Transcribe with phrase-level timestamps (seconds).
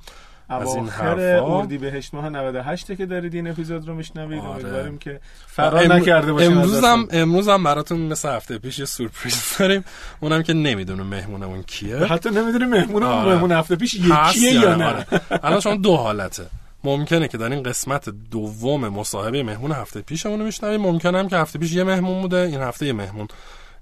[0.50, 1.20] اواخر.
[1.20, 4.50] اردی بهشت ماه 98 که دارید این اپیزود رو میشنوید آره.
[4.50, 7.08] امیدواریم که فرار نکرده باشین امروز هم.
[7.12, 9.86] امروز هم براتون مثل هفته پیش یه سورپرایز داریم
[10.20, 13.34] اونم که نمی‌دونیم مهمونمون کیه حتی نمی‌دونیم مهمون آره.
[13.34, 15.06] مهمون هفته پیش یکیه یا نه؟ نه آره.
[15.44, 16.46] الان شما دو حالته
[16.84, 21.38] ممکنه که در این قسمت دوم مصاحبه مهمون هفته پیشمون رو میشنویم ممکنه هم که
[21.38, 23.28] هفته پیش یه مهمون بوده این هفته یه مهمون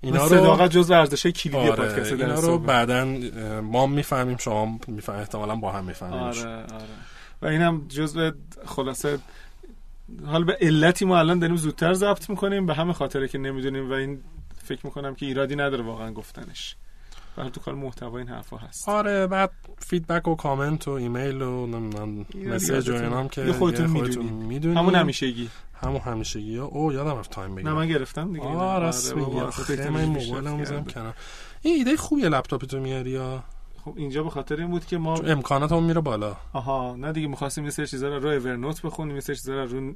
[0.04, 2.58] اینا رو صداقت جز ارزش کلیدی آره پادکست اینا رو.
[2.58, 3.06] بعدا
[3.62, 6.66] ما می‌فهمیم شما می‌فهمیم احتمالا با هم می‌فهمیم آره آره
[7.42, 8.32] و اینم جزء
[8.66, 9.20] خلاصه
[10.26, 13.94] حالا به علتی ما الان داریم زودتر ضبط می‌کنیم به همه خاطره که نمی‌دونیم و
[13.94, 14.20] این
[14.64, 16.76] فکر می‌کنم که ایرادی نداره واقعا گفتنش
[17.38, 21.68] ولی تو کار محتوا این حرفا هست آره بعد فیدبک و کامنت و ایمیل و
[21.68, 23.00] نمی‌دونم مسیج و یادتونه.
[23.04, 23.88] اینا هم که یه خودتون.
[24.24, 25.50] می‌دونین همون همیشگی
[25.84, 27.70] همون همیشگی ها او یادم رفت تایم بگیرم.
[27.70, 28.46] نه من گرفتم دیگه.
[28.46, 29.40] آه راست بابا، میگی.
[29.40, 30.86] آخه من موبایلم پیشرفت می‌ذارم.
[30.86, 31.14] کنار.
[31.62, 33.44] این ایده خوبیه لپتاپ تو میاری یا؟
[33.86, 36.36] خب اینجا به خاطر این بود که ما چون امکاناتمون میره بالا.
[36.54, 39.80] آها نه دیگه می‌خواستیم یه سری چیزا رو رو اورنوت بخونیم یه سری چیزا رو
[39.80, 39.94] رو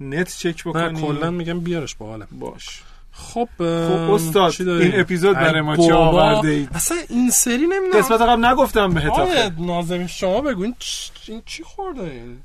[0.00, 1.06] نت چک نه بکنیم.
[1.06, 2.82] کلا میگم بیارش باحاله باش.
[3.12, 3.62] خب خب
[4.10, 5.94] استاد؟ این اپیزود برای ما چه.
[5.94, 8.02] آورده اید اصلا این سری نمی‌دونم.
[8.02, 10.74] قسمت قبل نگفتم بهت آره آخه نازمین شما بگو این
[11.46, 12.38] چی خورده این؟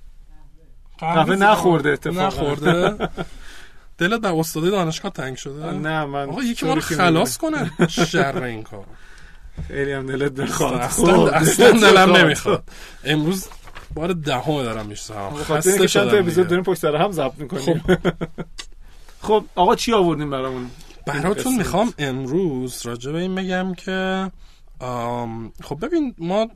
[0.98, 2.28] قهوه نخورده اتفاقا.
[2.28, 2.96] نخورده.
[3.98, 7.72] دلت بر استادی دانشگاه تنگ شده؟ نه من آقا یکی ما رو خلاص کنه.
[7.90, 8.86] شر این کار.
[9.68, 10.74] خیلی هم دلت بخواد.
[10.74, 12.18] اصلا خب، اصلا دلم بخواد.
[12.18, 12.64] نمی‌خواد.
[13.04, 13.48] امروز
[13.96, 17.38] بار دهم دارم میشتم به خاطر اینکه چند تا اپیزود داریم پشت سر هم ضبط
[17.38, 17.84] می‌کنیم.
[19.22, 19.44] خب.
[19.56, 20.70] آقا چی آوردیم برامون؟
[21.08, 21.58] براتون.
[21.58, 24.32] می‌خوام امروز راجع به این بگم که
[25.64, 26.48] خب ببین ما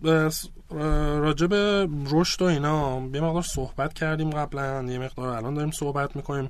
[1.20, 6.16] راجع به رشد و اینا یه مقدار صحبت کردیم قبلا یه مقدار الان داریم صحبت
[6.16, 6.50] می‌کنیم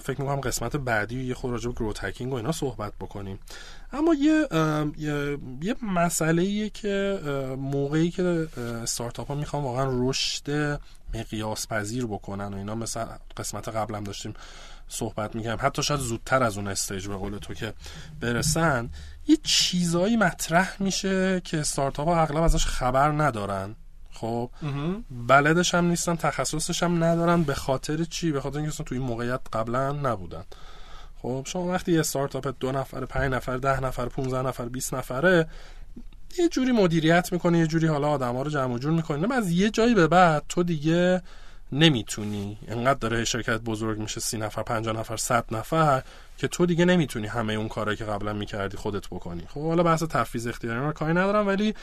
[0.00, 3.38] فکر می‌کنم قسمت بعدی یه خود راجع به گروت هکینگ و اینا صحبت بکنیم.
[3.92, 4.48] اما یه
[4.98, 7.20] یه, یه مسئله که
[7.58, 8.48] موقعی که
[8.82, 10.80] استارتاپ ها می‌خوان واقعا رشد
[11.14, 13.04] مقیاس پذیر بکنن و اینا مثل
[13.36, 14.34] قسمت قبلم داشتیم
[14.88, 17.72] صحبت می‌کنم حتی شاید زودتر از اون استیج به قول تو که
[18.20, 18.90] برسن.
[19.26, 23.76] یه چیزایی مطرح میشه که استارتاپ ها اغلب ازش خبر ندارن.
[24.12, 24.50] خب؟
[25.10, 29.40] بلدش هم نیستن تخصصش هم ندارن به خاطر چی؟ به خاطر اینکه تو این موقعیت
[29.52, 30.44] قبلا نبودن.
[31.22, 35.48] خب؟ شما وقتی یه استارتاپ دو نفر پنج نفر ده نفر 15 نفر 20 نفره
[36.38, 39.94] یه جوری مدیریت می‌کنه یه جوری حالا آدما رو جمع جور می‌کنه از یه جایی
[39.94, 41.22] به بعد تو دیگه
[41.72, 42.58] نمی‌تونی.
[42.68, 46.02] انقدر داره شرکت بزرگ میشه سی نفر پنجاه نفر صد نفر.
[46.38, 49.42] که تو دیگه نمی‌تونی همه اون کارهایی که قبلا می‌کردی خودت بکنی.
[49.48, 51.74] خب حالا بحث تفویض اختیاری رو کاری ندارم ولی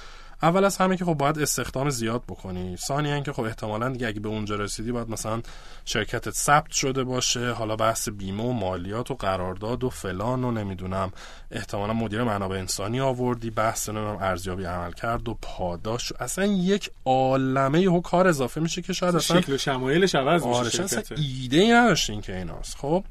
[0.43, 2.77] اول از همه که خب باید استخدام زیاد بکنی.
[2.77, 5.41] ثانیا که خب احتمالا دیگه اگه به اونجا رسیدی باید مثلا
[5.85, 7.51] شرکتت ثبت شده باشه.
[7.51, 11.11] حالا بحث بیمه و مالیات و قرارداد و فلان و نمی‌دونم.
[11.51, 16.13] احتمالا مدیر منابع انسانی آوردی بحث نمی‌دونم ارزیابی عمل کرد و پاداش.
[16.19, 21.03] اصلا یک عالمه یه کار اضافه میشه که شاید اصلا شکل و شمایلش عوض میشه
[21.17, 22.77] ایده ای نداشتین که ایناست.
[22.77, 23.03] خب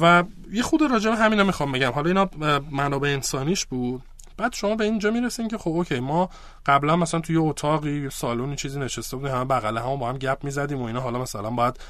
[0.00, 1.92] و یه خود راجع به همینا می‌خوام بگم.
[1.92, 4.02] حالا اینا منابع انسانیش بود.
[4.36, 6.30] بعد شما به اینجا می‌رسین که خب اوکی ما
[6.66, 10.44] قبلا مثلا توی یه اتاقی سالونی چیزی نشسته بودیم همه بغله هم با هم گپ
[10.44, 11.00] می‌زدیم و اینا.
[11.00, 11.80] حالا مثلا باید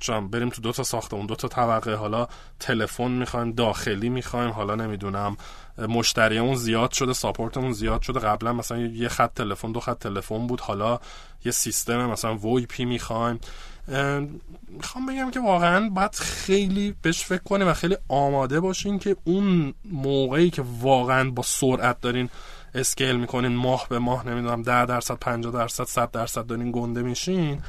[0.00, 1.94] چون بریم تو دو تا ساختمون دو تا طبقه.
[1.94, 2.26] حالا
[2.60, 4.50] تلفن می‌خوایم داخلی می‌خوایم.
[4.50, 5.36] حالا نمی‌دونم
[5.78, 8.20] مشتریمون زیاد شده ساپورتمون زیاد شده.
[8.20, 10.60] قبلا مثلا یه خط تلفن دو خط تلفن بود.
[10.60, 10.98] حالا
[11.44, 13.40] یه سیستم مثلا وی پی می‌خوایم.
[14.68, 19.74] می‌خوام بگم که واقعا باید خیلی بهش فکر کنیم و خیلی آماده باشین که اون
[19.84, 22.28] موقعی که واقعا با سرعت دارین
[22.74, 27.62] اسکیل می‌کنین ماه به ماه نمی‌دونم 10 درصد 50 درصد 100 درصد دارین گنده میشین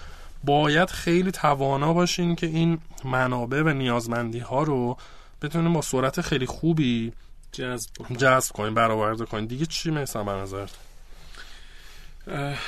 [0.44, 4.98] باید خیلی توانا باشین که این منابع و نیازمندی ها رو
[5.42, 7.14] بتونین با سرعت خیلی خوبی
[7.52, 10.70] جذب جذب کنین برآورده کنین دیگه چی مثلا به نظرت؟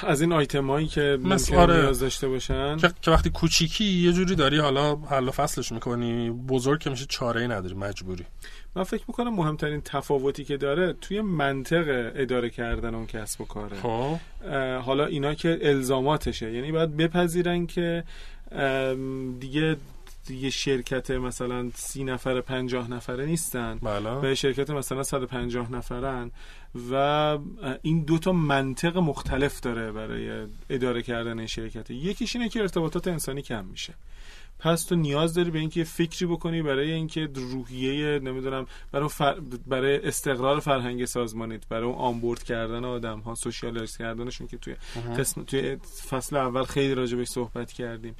[0.03, 1.81] از این آیتم هایی که مثل ممکنه آره.
[1.81, 2.77] نیاز داشته باشن.
[2.77, 7.41] که, وقتی کوچیکی یه جوری داری حالا حل و فصلش می‌کنی بزرگ که میشه چاره
[7.41, 8.25] ای نداری مجبوری.
[8.75, 13.77] من فکر می‌کنم مهمترین تفاوتی که داره توی منطق اداره کردن اون کسب و کاره.
[13.77, 14.15] خب.
[14.45, 16.53] اه، حالا اینا که الزاماتشه.
[16.53, 18.03] یعنی باید بپذیرن که
[19.39, 19.77] دیگه
[20.27, 23.79] دیگه شرکت مثلا سی نفر پنجاه نفره نیستن.
[23.81, 24.19] بله.
[24.19, 26.31] به شرکت مثلا 150 نفرن.
[26.91, 27.37] و
[27.81, 31.91] این دو تا منطق مختلف داره برای اداره کردن این شرکت.
[31.91, 33.93] یکیش اینه که ارتباطات انسانی کم میشه.
[34.59, 39.39] پس تو نیاز داری به اینکه فکری بکنی برای اینکه روحیه نمی‌دونم برای فر...
[39.67, 44.75] برای استقرار فرهنگ سازمانیت برای اون onboard کردن آدم ها socialize کردنشون که توی
[45.17, 45.77] قسم توی
[46.09, 48.15] فصل اول خیلی راجع بهش صحبت کردیم.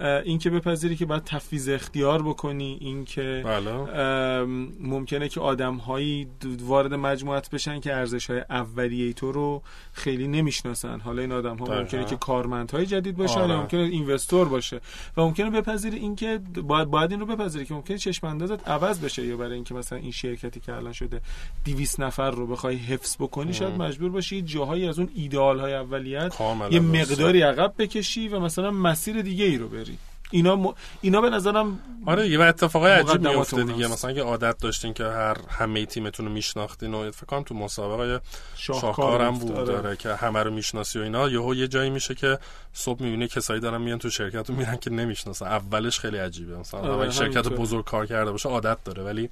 [0.00, 4.44] اینکه بپذیری که باید تفویض اختیار بکنی اینکه بله
[4.80, 6.26] ممکنه که آدم هایی
[6.60, 9.62] وارد مجموعت بشن که ارزش های اولیه تو رو
[9.92, 11.80] خیلی نمی‌شناسن حالا این آدم ها دقیقاً.
[11.80, 13.56] ممکنه که کارمندهای جدید باشن آره.
[13.56, 14.80] ممکنه investor باشه
[15.16, 19.26] و ممکنه بپذیری اینکه باید باید این رو بپذیری که ممکنه چشم اندازت عوض بشه
[19.26, 21.20] یا برای اینکه مثلا این شرکتی که الان شده
[21.64, 26.40] 200 نفر رو بخوای حفظ بکنی شاید مجبور باشی جاهایی از اون ایدئال های اولیت
[26.70, 26.80] یه.
[26.80, 29.89] مقداری عقب بکشی و مثلا مسیر دیگه ای رو بری
[30.30, 30.74] اینا م...
[31.00, 33.64] اینا به نظرم آره یه اتفاقای عجیب میفته.
[33.64, 37.54] دیگه مثلا اگه عادت داشتین که هر همه تیمتون رو میشناختین و فکر کنم تو
[37.54, 38.20] مسابقه
[38.56, 39.54] شاهکارم بود.
[39.54, 42.38] داره که همه رو می‌شناسی و اینا یهو یه جایی میشه که
[42.72, 46.80] صبح می‌بینی کسایی دارن میان تو شرکت و میرن که نمی‌شناسن اولش خیلی عجیبه مثلا
[46.80, 47.48] آره، اگه شرکت.
[47.48, 49.30] بزرگ کار کرده باشه عادت داره ولی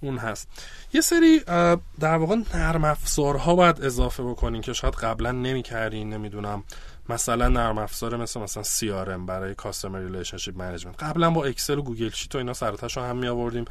[0.00, 0.48] اون هست
[0.92, 1.40] یه سری
[2.00, 6.64] در واقع نرم افزارها باید اضافه بکنین که شاید قبلا نمی‌کردین نمی‌دونم
[7.08, 12.10] مثلا نرم افزار مثل مثلا CRM برای customer relationship management قبلا با اکسل و Google
[12.10, 13.64] Sheet و اینا سر و تهشو هم می آوردیم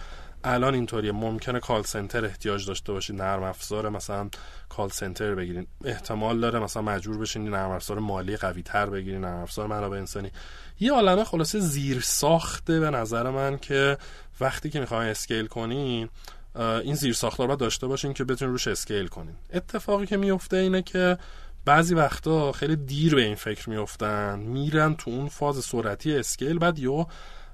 [0.43, 1.11] الان اینطوریه.
[1.11, 4.29] ممکنه call center احتیاج داشته باشید نرم افزار مثلا
[4.69, 5.67] call center بگیرین.
[5.85, 10.31] احتمال داره مثلا مجبور بشین نرم افزار مالی قوی تر بگیرین نرم افزار منابع انسانی
[10.79, 13.97] یه عالمه خلاصه زیر ساخته به نظر من که
[14.39, 16.09] وقتی که می‌خواین scale کنین
[16.55, 19.35] این زیر ساختا رو باید داشته باشین که بتونین روش scale کنین.
[19.53, 21.17] اتفاقی که میفته اینه که
[21.65, 26.79] بعضی وقتا خیلی دیر به این فکر میفتن میرن تو اون فاز سرعتی scale بعد
[26.79, 27.05] یهو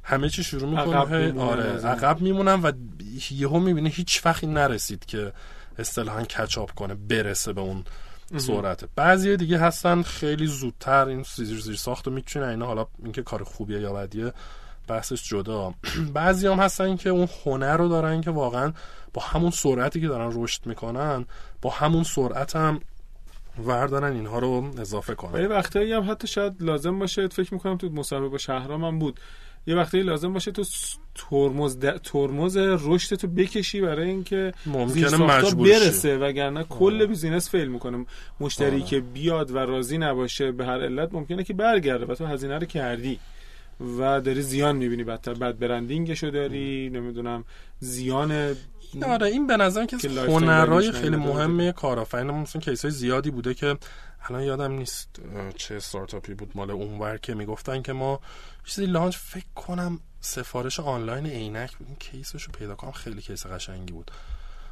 [0.03, 0.95] همه چی شروع می‌کنه.
[0.95, 1.63] عقب آره.
[1.63, 2.71] عقب میمونن و
[3.31, 5.33] یهو می‌بینه هیچ وقتی نرسید که
[5.79, 7.83] اصطلاحا catch up کنه برسه به اون
[8.37, 13.43] سرعته بعضی دیگه هستن خیلی زودتر این زیر زیر ساخت رو اینا حالا اینکه کار
[13.43, 14.33] خوبیه یا بدیه
[14.87, 15.73] بحثش جدا.
[16.13, 18.73] بعضی هم هستن که اون هنر رو دارن که واقعا
[19.13, 21.25] با همون سرعتی که دارن رشد می‌کنن
[21.61, 22.79] با همون سرعت هم
[23.65, 27.89] وردارن اینها رو اضافه کنن یه وقتایی هم حتی شاید لازم باشه فکر می‌کنم تو
[27.89, 29.19] مسابقه با شهرام هم بود
[29.67, 30.63] یه وقتایی لازم باشه تو
[31.15, 31.97] ترمز د...
[31.97, 35.67] ترمز رشد تو بکشی برای اینکه ممکنه مجبور.
[35.67, 37.05] برسه وگرنه کل آره.
[37.05, 38.05] بیزینس فیل می‌کنه
[38.39, 38.81] مشتری آره.
[38.81, 42.65] که بیاد و راضی نباشه به هر علت ممکنه که برگرده و تو هزینه رو
[42.65, 43.19] کردی
[43.99, 47.43] و داری زیان می‌بینی بدتر بعد branding شو داری نمی‌دونم
[47.79, 48.55] زیان
[49.07, 49.97] آره این به نظرم که
[50.27, 51.15] هنرهای خیلی.
[51.15, 51.71] مهمه.
[51.71, 53.77] کارآفرین مثلا case های زیادی بوده که
[54.29, 55.09] الان یادم نیست
[55.55, 58.19] چه استارتاپی بود مال اونور که می‌گفتن که ما
[58.65, 61.87] چیزی launch فکر کنم سفارش آنلاین عینک بود.
[61.87, 62.91] این case ش رو پیدا کنم.
[62.91, 64.11] خیلی case قشنگی بود.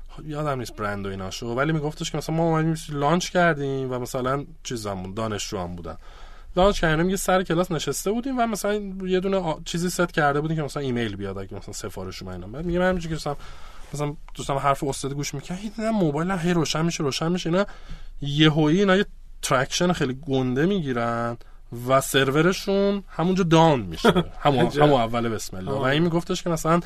[0.10, 4.00] خب یادم نیست برند و ایناشو ولی میگفتش که مثلا ما اومدیم launch کردیم و
[4.00, 5.98] مثلا چیزام بود دانشجو هم بودن.
[6.56, 8.74] launch کردیم یه سر کلاس نشسته بودیم و مثلا
[9.04, 12.34] یه دونه آ- چیزی ست کرده بودیم که مثلا ایمیل بیاد اگه مثلا سفارش اومد
[12.36, 13.36] اینا بعد میگه من همینجوری که مثلا
[13.94, 17.50] مثلا دوستم حرف استاد گوش هی دیدم موبایل هی روشن میشه روشن میشه.
[17.50, 17.66] اینا
[18.22, 19.06] یهویی اینا یه
[19.42, 21.38] traction خیلی گنده می‌گیرن
[21.88, 24.10] و سرورشون همونجا down میشه.
[24.44, 24.66] همون.
[24.66, 25.72] همون اول بسم الله.
[25.72, 25.84] و آه.
[25.84, 26.80] این میگفتش که مثلا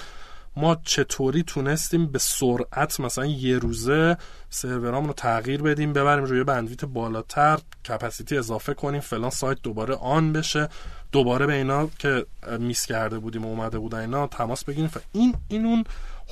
[0.56, 4.18] ما چطوری تونستیم به سرعت مثلا یه روزه
[4.50, 10.34] سرورامون رو تغییر بدیم ببریم روی bandwidth بالاتر capacity اضافه کنیم فلان سایت دوباره on
[10.34, 10.70] بشه.
[11.12, 12.26] دوباره به اینا که
[12.60, 14.92] miss کرده بودیم و اومده بودن اینا تماس بگیریم.
[15.12, 15.84] این این اون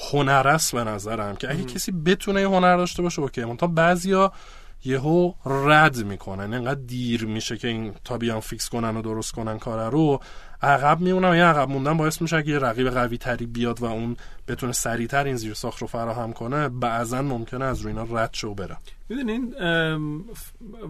[0.10, 3.46] هنر است به نظرم که اگه کسی بتونه این هنر داشته باشه okay.
[3.46, 4.32] منتها بعضیا
[4.86, 9.60] یهو رد می‌کنن انقدر دیر میشه که این تا بیان fix کنن و درست کنن
[9.60, 10.20] کار رو.
[10.64, 13.86] عقب میمونن و یه عقب موندن باعث میشه که یه رقیب قوی تری بیاد و
[13.86, 18.30] اون بتونه سریعتر این زیر ساخت رو فراهم کنه بعضا ممکنه از روی اینا رد
[18.34, 18.78] شو و بره
[19.10, 19.54] می‌دونین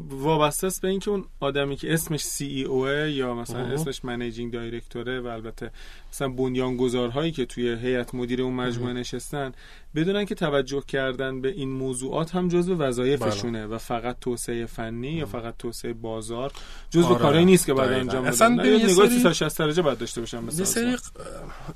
[0.10, 3.74] وابسته است به اینکه اون آدمی که اسمش CEO ه یا مثلا آها.
[3.74, 5.72] اسمش managing director ه و البته
[6.14, 9.52] مثلا بنیانگذارهایی که توی هیئت مدیره اون مجموعه نشستن
[9.96, 15.26] بدونن که توجه کردن به این موضوعات هم جزو وظایفشونه و فقط توسعه فنی یا
[15.26, 16.52] فقط توسعه بازار
[16.90, 17.20] جزو آره.
[17.20, 17.92] کارهایی نیست که باید.
[17.92, 20.66] انجام بدن اصلا نه، ببین یه یه نگاه سری- 360 درجه باید داشته باشن یه
[20.66, 20.98] سری.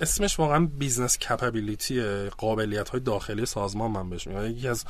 [0.02, 4.46] اسمش واقعا business capability قابلیت های داخلی سازمان من بهش میگم.
[4.46, 4.86] یکی از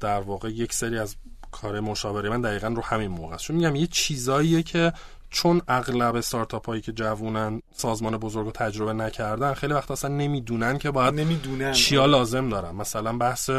[0.00, 1.16] در واقع یک سری از
[1.52, 3.44] کار مشاوره من دقیقا رو همین موقع است.
[3.44, 4.92] چون میگم یه چیزاییه که
[5.30, 10.78] چون اغلب استارتاپ هایی که جوونن سازمان بزرگ رو تجربه نکردن خیلی وقت اصلا نمی‌دونن
[10.78, 11.72] که باید نمی‌دونن.
[11.72, 12.70] چیا لازم دارن.
[12.70, 13.50] مثلا بحث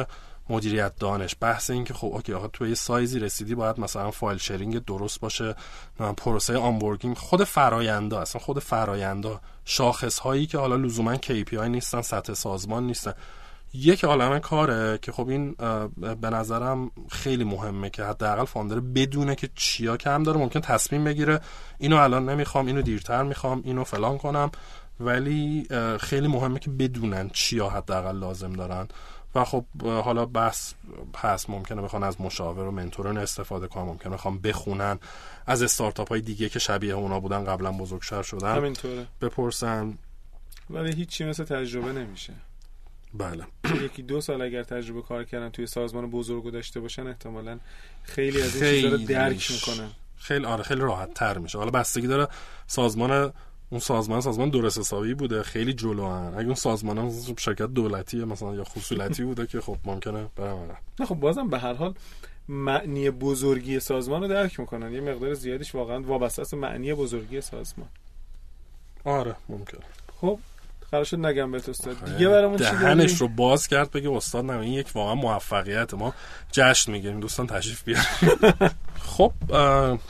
[0.52, 1.36] مدیریت دانش.
[1.40, 5.20] بحث این که خب okay آقا تو یه سایزی رسیدی باید مثلا file sharing درست
[5.20, 5.56] باشه
[6.18, 12.34] پروسه onboarding خود فراینده اصلا خود فراینده شاخص هایی که حالا لزوما KPI نیستن سطح
[12.34, 13.14] سازمان نیستن.
[13.74, 15.56] یک عالمه کاره که خب این
[16.22, 21.40] به نظرم خیلی مهمه که حداقل فاندر بدونه که چیا کم داره ممکن تصمیم بگیره.
[21.78, 24.52] اینو الان نمی‌خوام اینو دیرتر می‌خوام اینو فلان کنم.
[25.00, 25.68] ولی
[26.00, 28.88] خیلی مهمه که بدونن چیا حداقل لازم دارن.
[29.36, 30.74] و خب حالا بحث
[31.18, 35.00] هست ممکنه بخوان از مشاور و منتوران استفاده کنن ممکنه بخوام بخونن.
[35.46, 39.08] از استارتاپ های دیگه که شبیه اونا بودن قبلا بزرگتر شدن همینطوره.
[39.22, 39.98] بپرسن.
[40.70, 42.34] ولی هیچی مثل تجربه نمیشه.
[43.14, 43.44] بله.
[43.86, 47.60] یکی دو سال اگر تجربه کار کردن توی سازمان بزرگ داشته باشن احتمالا
[48.04, 48.98] خیلی از این چیزا رو.
[48.98, 49.90] درک می‌کنن.
[50.16, 51.58] خیلی آره خیلی راحت تر میشه.
[51.58, 52.28] حالا بستگی داره
[52.68, 53.34] سازمان
[53.72, 56.34] اون سازمان سازمان درست حسابی بوده خیلی جلو هن.
[56.36, 60.78] اگه اون سازمان هم شرکت دولتی مثلا یا خصولتی بوده که خب ممکنه برم.
[61.00, 61.94] نه خب بازم به هر حال
[62.48, 67.42] معنی بزرگی سازمان رو درک می‌کنن یه مقدار زیادیش واقعا وابسته است به معنی بزرگی
[67.42, 67.90] سازمان
[69.04, 69.82] آره ممکنه
[70.22, 70.40] خب
[70.92, 74.60] قرار شد نگم بهت استاد دیگه برامون چی؟ دهنش رو باز کرد بگه استاد نه
[74.60, 76.14] این یک واقعا موفقیت ما
[76.52, 78.06] جشن می‌گیریم دوستان تشریف بیارین
[79.18, 79.32] خب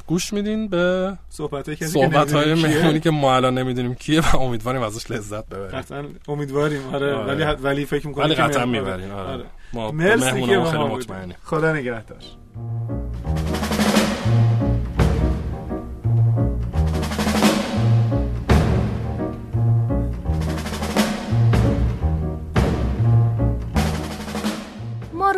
[0.07, 2.53] گوش میدین به صحبت های کسی صحبت های.
[2.53, 7.33] مهمونی که ما الان نمی‌دونیم کیه و امیدواریم ازش لذت ببریم قطعا امیدواریم آره, آره.
[7.33, 9.45] ولی ولی فکر می‌کنم ولی قطعا می‌برین آره.
[9.73, 10.87] ما به مرسی که خیلی ما.
[10.87, 12.19] مطمئنیم خدا نگهدار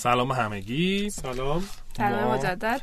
[0.00, 1.10] سلام همگی.
[1.10, 1.62] سلام.
[1.96, 2.80] سلام مجدد.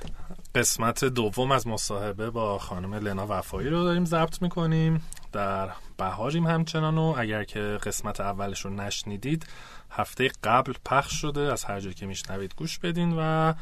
[0.56, 5.02] قسمت دوم از مصاحبه با خانم لنا وفایی رو داریم ضبط می‌کنیم.
[5.32, 9.48] در بهاریم همچنان و اگر که قسمت اولش رو نشنیدید
[9.92, 13.54] هفته قبل پخش شده از هر جایی که میشنوید گوش بدین و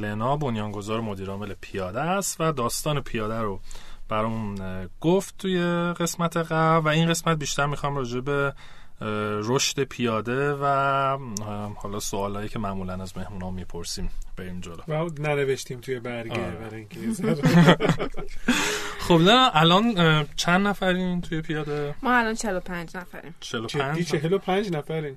[0.00, 3.60] لنا بنیانگذار مدیر عامل پیاده است و داستان پیاده رو
[4.08, 8.54] برامون اه، گفت توی قسمت قبل و این قسمت بیشتر می‌خوام راجع به
[9.44, 10.64] رشد پیاده و
[11.76, 14.10] حالا سوالایی که معمولا از مهمونا می‌پرسیم.
[14.36, 14.82] بریم جلو.
[14.88, 16.50] و ننوشتیم توی برگه آره.
[16.56, 17.24] برای اینکه
[19.06, 19.94] خب نه الان
[20.36, 23.34] چند نفرین توی پیاده؟ ما الان 45 نفریم.
[23.40, 25.16] 45 جدی چهل و پنج نفرین؟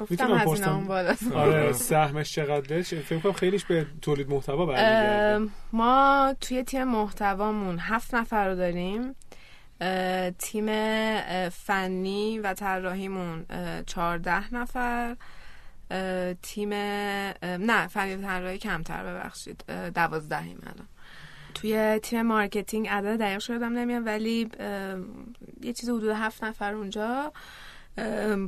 [0.00, 4.30] گفتم می‌تونم هزینه پرسم؟ اون بالا آره سهمش چقدره چه- فکر کنم خیلیش به تولید
[4.30, 5.48] محتوا برمیگرده.
[5.72, 9.14] ما توی تیم محتوامون هفت نفر رو داریم.
[10.38, 10.66] تیم
[11.48, 15.16] فنی و طراحیمون اه، چهارده نفر.
[15.90, 16.74] اه، تیم
[17.42, 19.64] نه فنی و طراحی کمتر ببخشید.
[19.68, 20.88] اه، دوازده‌ایم الان.
[21.54, 24.50] توی تیم marketing عدد دقیقش یادم نمیاد ولی
[25.60, 27.32] یه چیز حدود هفت نفر اونجا.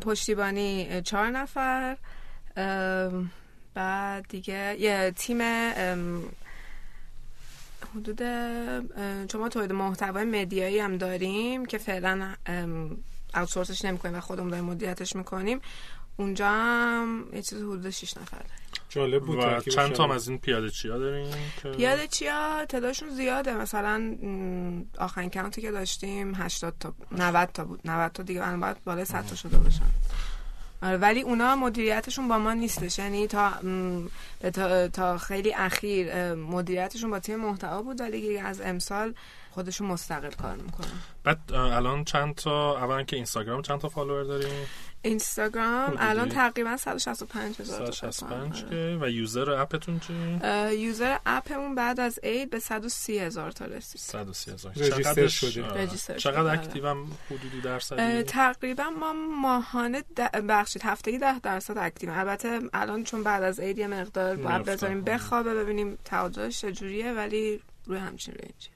[0.00, 1.96] پشتیبانی چهار نفر.
[3.74, 5.38] بعد دیگه یه تیم
[7.96, 12.34] حدود اه، چون ما تولید محتوای مدیایی هم داریم که فعلا
[13.34, 15.60] اوتسورسش نمی‌کنیم و خودمون داریم مدیریتش می‌کنیم.
[16.16, 18.52] اونجا هم یه چیز حدود 6 نفر داریم.
[18.88, 21.30] جالب بود و چند تا از این پیاده چیا داریم
[21.62, 23.54] که- پیاده چیا تعدادشون زیاده.
[23.54, 24.16] مثلا
[24.98, 27.80] آخرین کانتی که داشتیم 80 تا 90 تا بود.
[27.84, 29.84] 90 تا دیگه الان باید بالای 100 تا شده باشن.
[30.82, 32.98] آره ولی اونا مدیریتشون با ما نیستش.
[32.98, 33.52] یعنی تا
[34.54, 39.14] تا, تا خیلی اخیر مدیریتشون با تیم محتوا بود ولی از امسال
[39.50, 40.86] خودشون مستقل کار می‌کنن.
[41.24, 44.66] بعد الان چند تا اولا که اینستاگرام چند تا follower داریم؟
[45.02, 48.71] اینستاگرام حدودی؟ الان تقریبا 165 هزار تا 165 فکر کنم.
[48.71, 50.76] که و user app تون چی آره.
[50.76, 55.64] user app مون بعد از عید به 130 هزار تا رسید 130 هزار register شده.
[55.64, 55.87] آره.
[56.18, 56.52] چقدر آره.
[56.52, 60.02] active م حدودی اه، درصدی تقریبا ما ماهانه
[60.49, 64.64] ببخشید هفتگی ده درصد active یم البته الان چون بعد از عید یه مقدار باید.
[64.64, 68.68] بذاریم بخوابه ببینیم تعادلش چجوریه ولی روی همچین range ی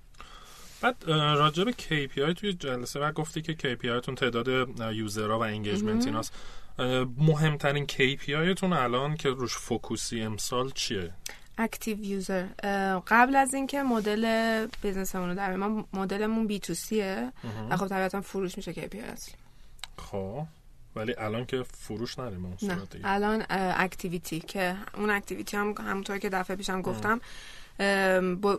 [0.81, 5.30] بعد اه، راجع به KPI توی جلسه بعد گفتی که KPI تون تعداد اه، user
[5.30, 6.33] ها و engagement ایناست
[6.79, 11.11] اه، مهمترین KPI تون الان که روش focus ی امسال چیه؟
[11.59, 12.47] active user
[13.07, 17.33] قبل از اینکه مدل business مون رو در ما مدلمون B2C ه
[17.71, 19.35] و خب طبیعتا فروش میشه KPI اصلی
[19.99, 20.47] خب
[20.97, 22.97] ولی الان که فروش نریم اون صورت.
[23.05, 27.25] الان activity که اون activity هم همونطور که دفعه پیشم گفتم با-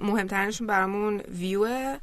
[0.02, 1.98] مهمترینشون برامون ویوه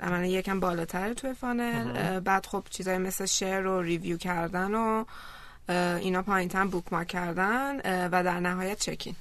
[0.00, 5.04] عملا یکم بالاتر توی funnel بعد خب چیزای مثل share و review کردن و
[5.98, 7.76] اینا پایین تر bookmark کردن
[8.08, 9.14] و در نهایت check-in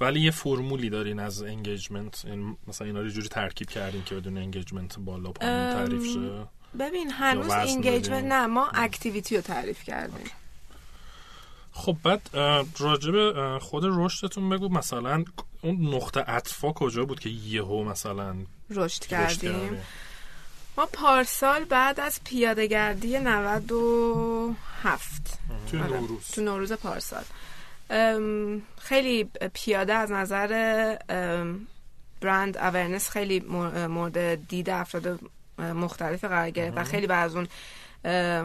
[0.00, 4.38] ولی یه فرمولی دارین از engagement این مثلا اینا رو جوری ترکیب کردین که بدون
[4.38, 6.46] engagement بالا پایین تعریف شه؟
[6.78, 8.14] ببین هنوز بدیم.
[8.14, 10.30] نه ما اکتیویتی رو تعریف کردیم.
[11.78, 14.68] خب بعد اه، خود رشدتون بگو.
[14.68, 15.24] مثلا
[15.62, 18.36] اون نقطه عطفا کجا بود که یهو مثلا
[18.70, 19.78] رشد کردیم؟
[20.76, 25.38] ما پارسال بعد از پیاده گردی 97
[25.70, 26.00] توی آره.
[26.00, 26.26] نوروز.
[26.32, 27.24] تو نوروز پارسال.
[28.78, 30.48] خیلی پیاده از نظر
[32.20, 35.20] برند اورنس خیلی مور- مورد دید افراد
[35.58, 37.48] مختلف قرار گرفت و خیلی از اون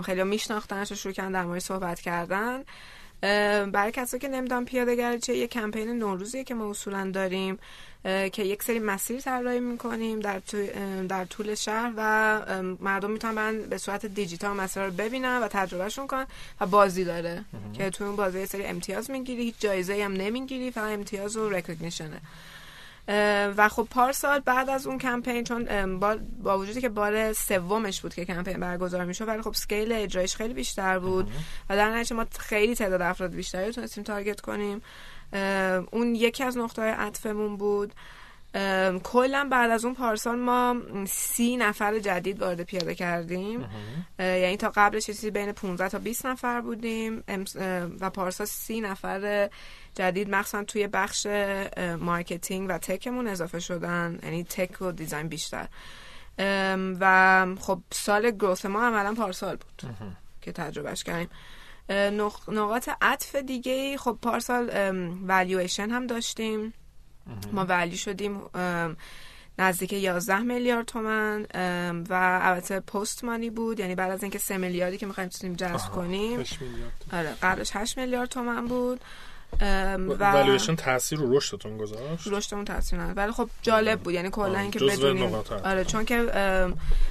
[0.02, 2.64] خیلی میشناختنش و شروع کردن در مورد صحبت کردن.
[3.72, 7.60] برای کسایی که نمی‌دونم پیاده چیه یه کمپین نوروزیه که ما اصولا داریم
[8.04, 10.42] که یک سری مسیر طراحی می‌کنیم در,
[11.10, 12.42] در طول شهر و
[12.80, 16.28] مردم می‌تونن برن به صورت دیجیتال مسیر رو ببینن و تجربهشون کنن
[16.62, 17.46] و بازی داره.
[17.74, 21.50] که تو اون بازی یه سری امتیاز می‌گیری هیچ جایزه هم نمی‌گیری فقط امتیاز و
[21.50, 22.22] رکگنیشنه
[23.58, 28.14] و خب پارسال بعد از اون کمپین چون با, با وجودی که بار سومش بود
[28.14, 31.32] که کمپین برگزار می‌شد ولی خب سکیل اجرایش خیلی بیشتر بود
[31.70, 34.82] و در نتیجه ما خیلی تعداد افراد بیشتری رو تونستیم تارگت کنیم.
[35.92, 37.94] اون یکی از نقطه عطفمون بود.
[39.04, 40.76] کلا بعد از اون پارسال ما
[41.08, 43.66] سی نفر جدید وارد پیاده کردیم.
[44.20, 47.24] یعنی تا قبلش چیزی بین 15 تا 20 نفر بودیم.
[48.00, 49.50] و پارسال سی نفر
[49.96, 51.28] جدید مخصوصا توی بخش
[52.00, 55.68] مارکتینگ و tech مون اضافه شدن یعنی tech و design بیشتر.
[57.00, 59.82] و خب سال growth ما عملا پارسال بود
[60.42, 61.30] که تجربهش کردیم.
[62.48, 64.70] نقاط عطف دیگه خب پارسال
[65.28, 66.74] والویشن هم داشتیم.
[67.52, 68.42] ما ولی شدیم
[69.60, 71.46] نزدیک 11 میلیارد تومن
[72.10, 76.40] و البته post-money بود یعنی بعد از اینکه 3 میلیاردی که می‌خوایم بتونیم جذب کنیم.
[76.40, 77.06] 8 میلیارد.
[77.14, 79.02] آره قبلش 8 میلیارد تومن بود.
[80.20, 83.14] و والویشن تاثیر رو رشدتون گذاشت؟ رشدمون تاثیر نداره.
[83.14, 84.14] ولی خب جالب بود.
[84.14, 85.34] یعنی کلا اینکه بدونیم.
[85.64, 86.22] آره چون که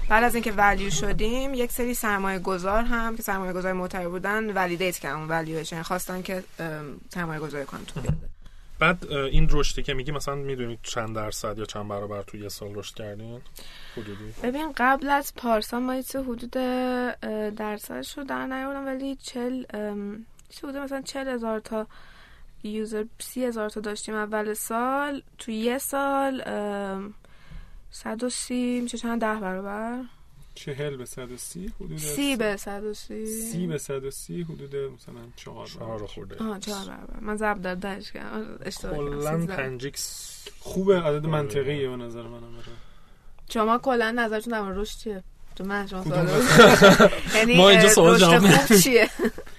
[0.08, 4.50] بعد از اینکه ولیو شدیم یک سری سرمایه گذار هم که سرمایه گذار معتبر بودن
[4.50, 6.44] ولیدیت کردن اون ولیوشن خواستن که
[7.14, 8.00] سرمایه گذاری کنن تو
[8.78, 12.74] بعد این رشدی که میگی مثلا می‌دونید چند درصد یا چند برابر تو یه سال
[12.74, 13.40] رشد کردین؟
[13.96, 16.50] حدودی؟ ببین قبل از پارسال ما حدود
[17.56, 21.86] درصدش رو در نیاوردم ولی چل ام، چیزی حدود مثلا چل هزار تا
[22.68, 26.42] user سی هزار تا داشتیم اول سال تو یه سال
[27.90, 30.04] صد و سی میشه چند ده برابر؟
[30.54, 33.26] 40 به 130 حدود سی به صد و سی.
[33.26, 36.44] سی به 130 حدود مثلا 4 چهار رو خورده.
[36.44, 37.20] آها چهار برابر.
[37.20, 39.20] من ضرب در دهش کردم اشتباه کردم.
[39.20, 39.56] کلا سیزده.
[39.56, 42.66] پنج x خوبه عدد منطقیه به نظر منم آره.
[43.52, 45.22] شما کلا نظرتون در رشد چیه؟
[45.56, 46.28] تو من شما سوال
[47.36, 49.10] یعنی ما اینجا سوال جواب چیه؟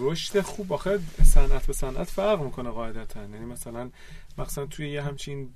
[0.00, 3.20] رشد خوب آخه صنعت به صنعت فرق می‌کنه قاعدتا.
[3.20, 3.90] یعنی مثلا
[4.38, 5.50] مثلا توی یه همچین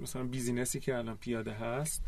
[0.00, 2.02] مثلا بیزینسی که الان پیاده هست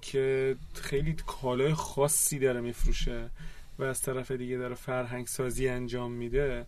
[0.00, 3.30] که خیلی کالای خاصی داره میفروشه
[3.78, 6.66] و از طرف دیگه داره فرهنگ سازی انجام میده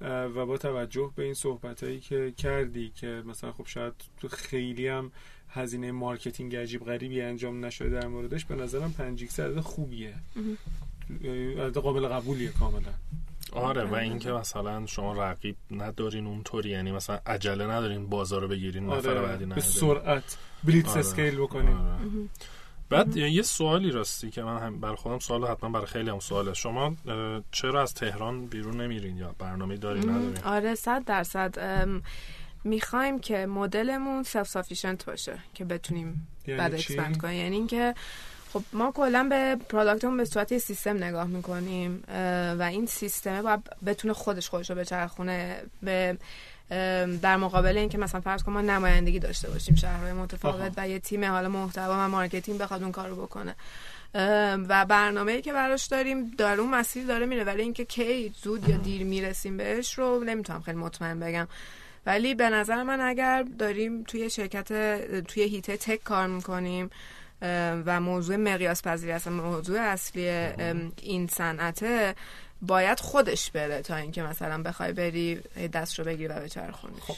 [0.00, 4.88] و با توجه به این صحبت هایی که کردی که مثلا خب شاید تو خیلی
[4.88, 5.12] هم
[5.48, 10.14] هزینه مارکتینگ عجیب غریبی انجام نشده در موردش به نظرم 5 x عدد خوبیه
[11.74, 12.92] قابل قبولیه کاملا.
[13.52, 18.86] آره و اینکه مثلا شما رقیب ندارین اونطوری یعنی مثلا عجله ندارین بازار رو بگیرین
[18.86, 20.98] نفر بعدی آره به سرعت blitz آره.
[20.98, 21.98] scale بکنیم آره.
[22.90, 26.54] بعد یه سوالی راستی که من هم بر خودم سوال حتما برای خیلی هم سواله.
[26.54, 26.96] شما
[27.52, 31.54] چرا از تهران بیرون نمیرین یا برنامه داری ندارین؟ آره صد درصد.
[32.64, 37.36] می‌خوایم که مدلمون self-sufficient باشه که بتونیم یعنی بعد؟ expand کنیم.
[37.36, 37.94] یعنی اینکه
[38.52, 42.04] خب ما کلا به product مون به صورت سیستم نگاه می‌کنیم
[42.58, 46.16] و این سیستمه باید بتونه خودش خودش رو بچرخونه به
[47.22, 50.72] در مقابل اینکه مثلا فرض کن ما نمایندگی داشته باشیم شهرهای متفاوت.
[50.76, 53.54] و یه تیم حالا محتوا و مارکتینگ بخواد اون کارو بکنه
[54.68, 58.76] و برنامه‌ای که براش داریم در اون مسیر داره میره ولی اینکه کی زود یا
[58.76, 61.48] دیر می‌رسیم بهش رو نمی‌تونم خیلی مطمئن بگم
[62.06, 64.68] ولی به نظر من اگر داریم توی شرکت
[65.22, 66.90] توی هیته تک کار می‌کنیم
[67.86, 70.28] و موضوع مقیاس پذیری هست موضوع اصلی
[71.02, 72.14] این صنعته
[72.62, 75.40] باید خودش بره تا اینکه مثلا بخوای بری
[75.72, 77.16] دست رو بگیری و بچرخونیش خب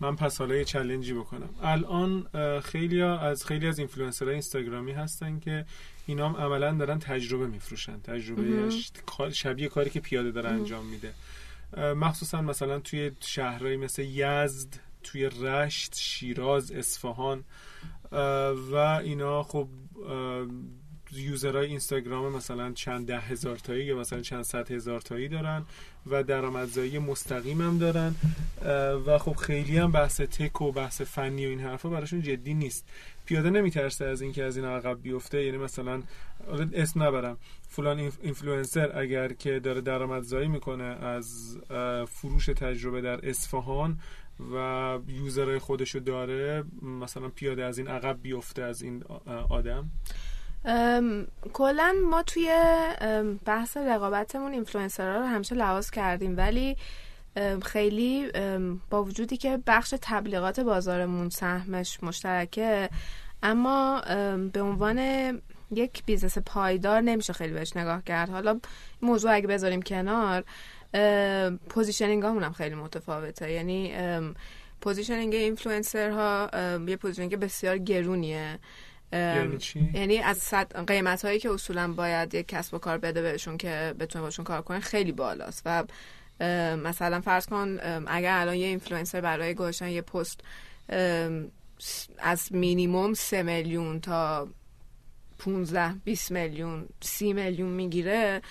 [0.00, 1.48] من پس حالا یه challenge ی بکنم.
[1.62, 2.26] الان
[2.60, 5.64] خیلی از خیلی از اینفلوئنسرهای اینستاگرامی هستن که
[6.06, 8.00] اینا هم عملا دارن تجربه میفروشن.
[8.00, 8.70] تجربه
[9.32, 11.12] شبیه کاری که پیاده داره انجام میده.
[11.76, 17.44] مخصوصا مثلا توی شهرهایی مثل یزد توی رشت شیراز اصفهان
[18.72, 18.74] و
[19.04, 19.68] اینا خب
[21.12, 25.62] user های اینستاگرام مثلا چند ده هزار تایی یا مثلا چند صد هزار تایی دارن
[26.06, 28.14] و درآمدزایی مستقیم هم دارن
[29.06, 32.84] و خب خیلی هم بحث tech و بحث فنی و این حرفا براشون جدی نیست.
[33.26, 36.02] پیاده نمیترسه از اینکه از این عقب بیفته یعنی مثلا
[36.72, 37.38] اسم نبرم.
[37.68, 41.58] فلان اینفلوئنسر اگر که داره درآمدزایی می‌کنه از
[42.08, 43.98] فروش تجربه در اصفهان
[44.54, 49.04] و user های خودشو داره مثلا پیاده از این عقب بیفته از این
[49.50, 49.90] آدم؟
[51.52, 52.50] کلا ما توی
[53.44, 56.76] بحث رقابتمون اینفلوئنسرها رو همیشه لحاظ کردیم ولی
[57.62, 58.30] خیلی
[58.90, 62.90] با وجودی که بخش تبلیغات بازارمون سهمش مشترکه
[63.42, 64.00] اما
[64.52, 64.98] به عنوان
[65.70, 68.30] یک business پایدار نمیشه خیلی بهش نگاه کرد.
[68.30, 68.60] حالا
[69.02, 70.44] موضوع اگه بذاریم کنار
[71.68, 73.52] positioning هم خیلی متفاوته.
[73.52, 73.94] یعنی
[74.80, 76.50] positioning اینفلوئنسر ها
[76.88, 78.58] یه positioning بسیار گرونیه.
[79.12, 79.58] یعنی,
[79.94, 83.94] یعنی از صد قیمت هایی که اصولا باید یک کسب و کار بده بهشون که
[83.98, 85.62] بتونه باشون کار کنه خیلی بالاست.
[85.66, 85.84] و
[86.76, 90.40] مثلا فرض کن اگر الان یه اینفلوئنسر برای گذاشتن یه پست
[92.18, 94.48] از مینیموم سه میلیون تا
[95.38, 98.42] 15 20 میلیون 30 میلیون می‌گیره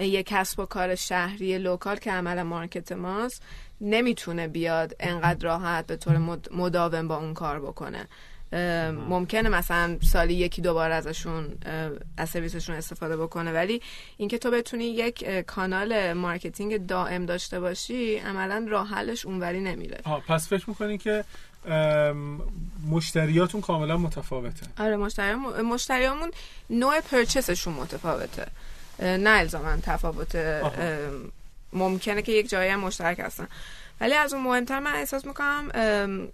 [0.00, 3.42] یه کسب و کار شهری local که عملا مارکت ماست
[3.80, 8.08] نمی‌تونه بیاد انقدر راحت به طور مداوم با اون کار بکنه.
[9.08, 11.58] ممکنه مثلا سالی یکی دوبار ازشون
[12.16, 13.82] از سرویسشون استفاده بکنه ولی
[14.16, 19.96] اینکه تو بتونی یک کانال مارکتینگ دائم داشته باشی عملا راه حلش اونوری نمیره.
[20.28, 21.24] پس فکر می‌کنی که
[22.90, 26.30] مشتریاتون کاملا متفاوته؟ آره مشتریامون مشتریامون
[26.70, 28.46] نوع purchase شون متفاوته.
[29.00, 30.36] نه الزاما تفاوت
[31.72, 33.48] ممکنه که یک جایی هم مشترک هستن.
[34.00, 35.70] ولی از اون مهمتر من احساس می‌کنم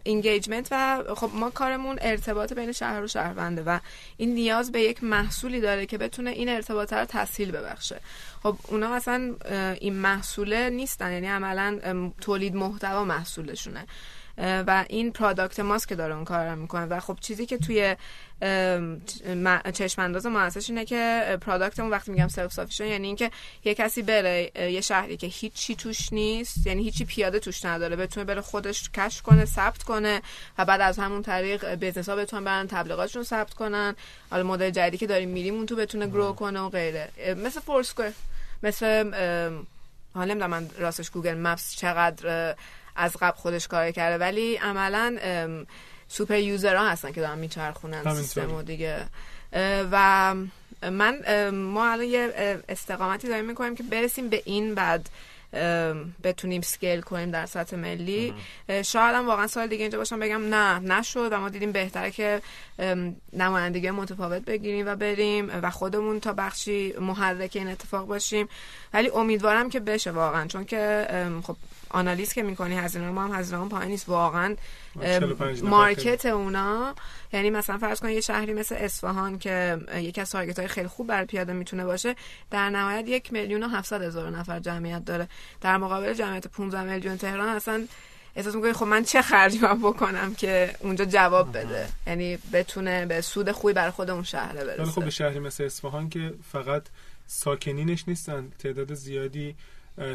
[0.03, 3.79] engagement و خب ما کارمون ارتباط بین شهر و شهرونده و
[4.17, 8.01] این نیاز به یک محصولی داره که بتونه این ارتباط رو تسهیل ببخشه.
[8.43, 9.35] خب اونا اصلا
[9.81, 11.79] این محصوله نیستن یعنی عملا
[12.21, 13.87] تولید محتوا محصولشونه.
[14.39, 16.87] و این product ماست که داره اون کار رو می‌کنه.
[16.87, 17.97] و خب چیزی که توی
[19.75, 23.31] چشم انداز ما هستش اینه که product مون وقتی میگم self-sufficient یعنی اینکه
[23.65, 28.25] یه کسی بره یه شهری که هیچی توش نیست یعنی هیچی پیاده توش نداره بتونه
[28.25, 30.23] بره خودش کشف کنه ثبت کنه
[30.59, 33.97] و بعد از همون طریق business ها بتونن برن تبلیغاتشون ثبت کنن.
[34.31, 37.09] حالا مدل جدیدی که داریم میریم اون تو بتونه grow کنه و غیره.
[37.37, 38.13] مثل Foursquare
[38.63, 39.11] مثل
[40.15, 42.55] حالا نمی‌دونم من راستش Google Maps چقدر
[42.97, 44.19] از قبل خودش کار کرده.
[44.25, 45.17] ولی عملا
[46.09, 49.07] super user ها هستن که دارن میچرخونن سیستمو دیگه.
[49.93, 50.35] و
[50.91, 55.09] من ما الان یه استقامتی داریم می‌کنیم که برسیم به این بعد
[56.25, 58.35] بتونیم scale کنیم در سطح ملی.
[58.69, 62.43] شاید هم واقعا سال دیگه اینجا باشم بگم نه نشد و ما دیدیم بهتره که
[63.33, 68.49] نمایندگی متفاوت بگیریم و بریم و خودمون تا بخشی محرک این اتفاق باشیم.
[68.93, 71.07] ولی امیدوارم که بشه واقعا چون که
[71.43, 71.57] خب
[71.91, 74.09] آنالیز که می‌کنی هزینه ما هم هزینه پایین نیست.
[74.09, 74.57] واقعا
[75.63, 76.95] مارکت اونا
[77.33, 81.07] یعنی مثلا فرض کن یه شهری مثل اصفهان که یکی از تارگت های خیلی خوب
[81.07, 82.17] برای پیاده می‌تونه باشه
[82.51, 85.29] در نهایت یک میلیون و هفتصد هزار نفر جمعیت داره.
[85.61, 87.87] در مقابل جمعیت 15 میلیون تهران اصلا
[88.37, 93.21] احساس می‌کنی خب من چه خرجی باید بکنم که اونجا جواب بده؟ یعنی بتونه به
[93.21, 96.83] سود خوبی برای خود اون شهره برسه خب به شهری مثل اصفهان که فقط
[97.27, 99.55] ساکنینش نیستن تعداد زیادی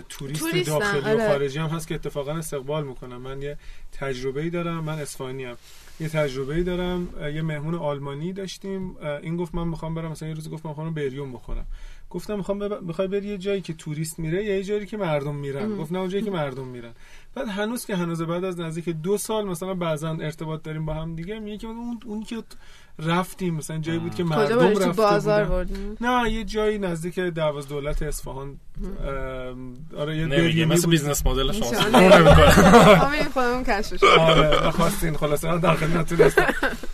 [0.09, 1.27] توریست داخلی و آره.
[1.27, 3.21] خارجی هم هست که اتفاقا استقبال می‌کنم.
[3.21, 3.57] من یه
[3.91, 5.57] تجربه ای دارم من اسپانی هم
[5.99, 8.95] یه تجربه ای دارم یه مهمون آلمانی داشتیم.
[9.21, 11.65] این گفت من می‌خوام برم مثلا یه روز گفت من می‌خوام بریوم بخورم.
[12.09, 15.77] گفتم می‌خوام بخوای بری یه جایی که توریست میره یا یه جایی که مردم میرن؟
[15.77, 16.91] گفت نه اون جایی که مردم میرن.
[17.35, 21.15] بعد هنوز که هنوز بعد از نزدیک دو سال مثلا بعضا ارتباط داریم با هم
[21.15, 22.43] دیگه میگه که اون اون که
[22.99, 23.55] رفتیم.
[23.55, 25.97] مثلا جایی بود که مردم رفته بازار بودن.
[26.01, 28.59] نه یه جایی نزدیک دروازه دولت اصفهان.
[29.97, 31.71] آره یه نمیگه مثل business model شما.
[31.99, 36.29] نمی‌کنه خودمون کشفش آره خواستین خلاصه در خدمتتون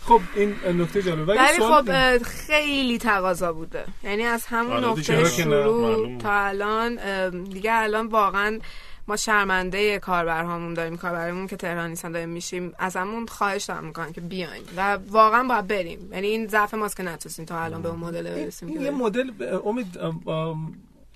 [0.04, 3.84] خب این نکته جالبه ولی خب خیلی تقاضا بوده.
[4.04, 6.98] یعنی از همون آره، نقطه شروع تا الان
[7.44, 8.58] دیگه الان واقعا
[9.08, 14.20] ما شرمنده کاربرهامون داریم کاربرمون که تهران نیستن داریم میشیم ازمون خواهش دارم می‌کنن که
[14.20, 16.12] بیاین و واقعا باید بریم.
[16.12, 19.30] یعنی این ضعف ماست که نتونستیم تا الان به اون مدل برسیم یه مدل
[19.64, 19.98] امید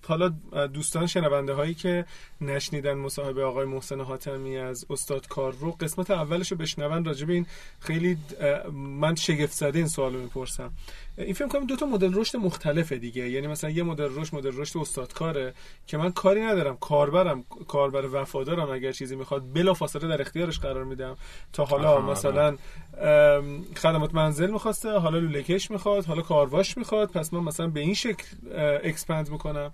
[0.07, 0.33] حالا
[0.73, 2.05] دوستان شنونده هایی که
[2.41, 7.33] نشنیدن مصاحبه آقای محسن حاتمی از استاد کار رو قسمت اولش رو بشنون راجع به
[7.33, 7.47] این
[7.81, 8.19] خیلی
[8.73, 10.71] من شگفت زده این سوالو می‌پرسم.
[11.23, 13.31] این فکر کنم دو تا مدل رشد مختلفه دیگه.
[13.31, 15.55] یعنی مثلا یه مدل رشد مدل رشد استادکاره
[15.87, 16.77] که من کاری ندارم.
[16.77, 19.53] کاربرم کاربر وفادارم اگر چیزی می‌خواد.
[19.53, 21.17] بلا فاصله در اختیارش قرار میدم.
[21.53, 22.57] تا حالا مثلا
[23.77, 27.11] خدمات منزل می‌خواسته حالا لولکش می‌خواد حالا کارواش می‌خواد.
[27.11, 28.25] پس من مثلا به این شکل
[28.85, 29.73] expand می‌کنم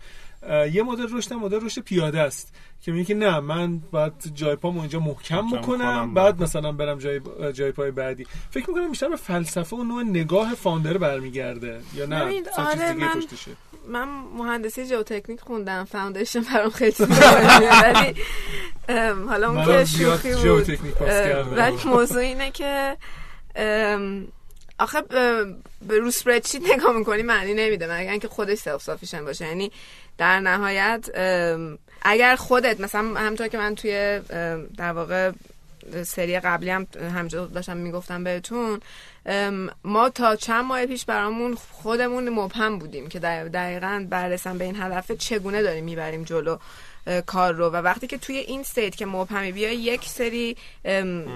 [0.73, 4.81] یه مدل رشد مدل رشد پیاده است که میگه که نه من باید جای پامو
[4.81, 7.21] اینجا محکم بکنم بعد مثلا برم جای
[7.53, 8.27] جای پای بعدی.
[8.51, 13.15] فکر می‌کنم بیشتر به فلسفه و نوع نگاه founder برمیگرده یا نه؟ آره من
[13.89, 16.95] من مهندسی ژئوتکنیک خوندم فاوندیشن برام خیلی
[17.83, 18.15] ولی
[19.29, 20.71] حالا اون که شوخی بود
[21.57, 22.97] ولی موضوع اینه که
[24.79, 25.03] آخه
[25.89, 26.11] به رو
[26.75, 29.47] نگاه می‌کنی معنی نمیده مگر اینکه خودش سلف سافیشن باشه.
[29.47, 29.71] یعنی
[30.19, 31.09] در نهایت
[32.03, 34.21] اگر خودت مثلا همونطور که من توی
[34.77, 35.33] در واقع
[36.03, 38.81] سری قبلی هم همجا داشتم می‌گفتم بهتون
[39.85, 45.13] ما تا چند ماه پیش برامون خودمون مبهم بودیم که دقیقا بررسن به این هدف
[45.13, 46.57] چگونه داریم می‌بریم جلو.
[47.27, 47.67] کار رو.
[47.67, 50.57] و وقتی که توی این استیت که مبهمی بیا یک سری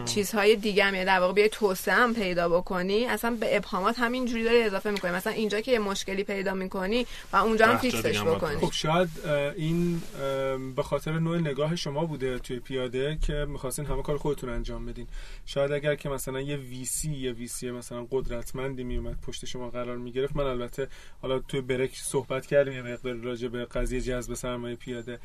[0.05, 3.07] چیزهای دیگه هم یعنی در واقع بیای توسعه هم پیدا بکنی.
[3.07, 5.11] اصلا به ابهامات همین جوری داری اضافه می‌کنی.
[5.11, 8.57] مثلا اینجا که یه مشکلی پیدا می‌کنی و اونجا هم فیکسش بکنی.
[8.57, 9.09] خب شاید
[9.57, 10.03] این
[10.77, 15.07] به خاطر نوع نگاه شما بوده توی پیاده که می‌خواستین همه کار خودتون انجام بدین.
[15.47, 20.37] شاید اگر که مثلا یه ویسی یه ویسی مثلا قدرتمندی میومد پشت شما قرار می‌گرفت
[20.37, 20.89] من البته
[21.23, 25.19] حالا توی break صحبت کردیم یه مقدار راجع به قضیه جذب سرمایه پیاده.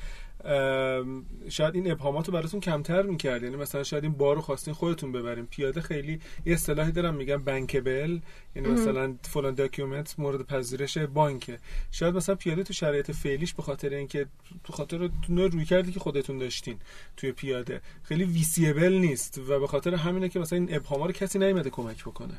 [1.50, 3.44] شاید این ابهامات رو براتون کمتر می‌کرد.
[3.44, 5.46] یعنی مثلا شاید این بار رو خواستین خودتون ببرین.
[5.46, 8.20] پیاده خیلی یه اصطلاحی دارم میگن bankable.
[8.56, 11.60] یعنی مثلا فلان document مورد پذیرش بانکه.
[11.92, 14.26] شاید مثلا پیاده تو شرایط فعلیش به خاطر اینکه
[14.64, 16.80] تو خاطر نوع رویکردی که خودتون داشتین
[17.18, 21.40] توی پیاده خیلی ویسیبل نیست و به خاطر همینه که مثلا این ابهاما رو کسی
[21.40, 22.34] نیومده کمک بکنه.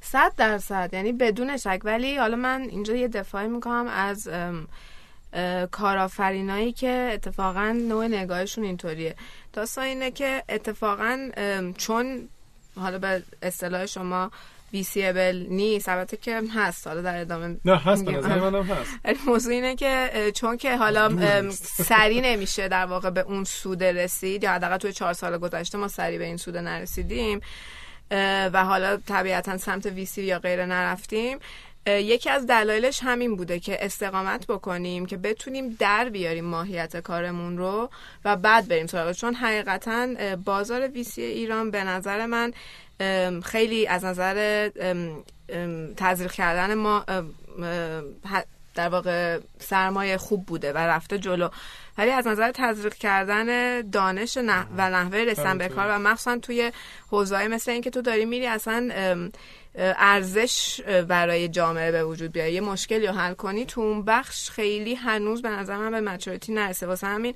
[0.00, 0.90] صد درصد.
[0.92, 1.80] یعنی بدون شک.
[1.84, 4.28] ولی حالا من اینجا یه دفاعی می‌کنم از
[5.70, 9.14] کارآفرینایی که اتفاقا نوع نگاهشون اینطوریه.
[9.52, 11.30] داستان اینه که اتفاقا
[11.78, 12.28] چون
[12.76, 14.30] حالا به اصطلاح شما
[14.72, 18.90] ویسیبل نیست البته که هست حالا در ادامه نه هست به نظر منم هست.
[19.26, 21.10] موضوع اینه که چون که حالا
[21.90, 25.88] سری نمیشه در واقع به اون سود رسید یا حداقل توی چهار سال گذشته ما
[25.88, 27.40] سری به این سود نرسیدیم
[28.52, 31.38] و حالا طبیعتا سمت ویسی یا غیره نرفتیم.
[31.86, 37.90] یکی از دلایلش همین بوده که استقامت بکنیم که بتونیم در بیاریم ماهیت کارمون رو
[38.24, 40.08] و بعد بریم سراغ چون حقیقتا
[40.44, 42.52] بازار ویسی ایران به نظر من
[43.42, 44.68] خیلی از نظر
[45.96, 47.04] تزریق کردن ما
[48.74, 51.48] در واقع سرمایه خوب بوده و رفته جلو.
[51.98, 54.42] ولی از نظر تزریق کردن دانش و
[54.78, 56.72] نحوه رسیدن به کار و مخصوصا توی
[57.10, 58.90] حوزه‌ای مثل این که تو داری میری اصلا
[59.76, 62.52] ارزش برای جامعه به وجود بیاره.
[62.52, 66.52] یه مشکلی رو حل کنی تو اون بخش خیلی هنوز به نظر من به مچوریتی
[66.52, 66.86] نرسه.
[66.86, 67.34] واسه همین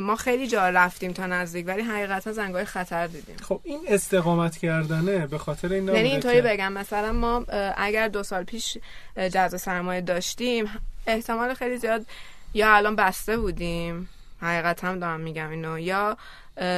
[0.00, 3.36] ما خیلی جا رفتیم تا نزدیک ولی حقیقتا زنگای خطر دیدیم.
[3.42, 7.44] خب این استقامت کردنه به خاطر این یعنی اینطوری بگم مثلا ما
[7.76, 8.78] اگر دو سال پیش
[9.16, 10.70] جذب سرمایه داشتیم
[11.06, 12.06] احتمال خیلی زیاد
[12.54, 14.08] یا الان بسته بودیم
[14.40, 16.16] حقیقت هم دارم میگم اینو یا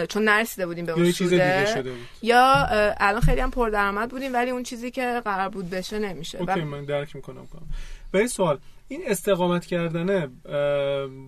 [0.09, 1.85] چون نرسیده بودیم به اون سوده
[2.23, 2.67] یا
[3.01, 6.39] الان خیلی هم پردرآمد بودیم ولی اون چیزی که قرار بود بشه نمیشه.
[6.39, 7.69] اوکی من درک می‌کنم کنم
[8.13, 8.59] به این سوال
[8.89, 10.29] این استقامت کردنه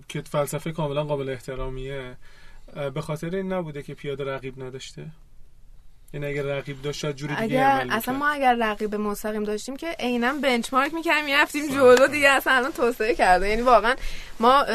[0.07, 2.17] که فلسفه کاملا قابل احترامیه
[2.93, 5.05] به خاطر این نبوده که پیاده رقیب نداشته؟
[6.13, 9.95] یعنی اگر رقیب داشت شاید جوری دیگه اگر اصلا ما اگر رقیب مستقیم داشتیم که
[9.99, 13.49] عینا بنچمارک می‌کردیم می‌رفتیم جلو دیگه اصلا الان توسعه کرده.
[13.49, 13.95] یعنی واقعا
[14.39, 14.65] ما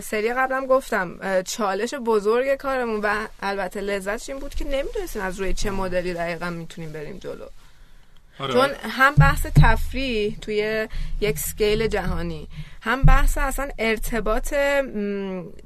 [0.00, 5.54] سری قبلم گفتم چالش بزرگ کارمون و البته لذتش این بود که نمی‌دونستیم از روی
[5.54, 7.44] چه مدلی دقیقا می‌تونیم بریم جلو.
[8.38, 8.52] آره.
[8.52, 10.88] چون هم بحث تفریح توی
[11.20, 12.48] یک سکیل جهانی
[12.82, 14.54] هم بحث اصلا ارتباط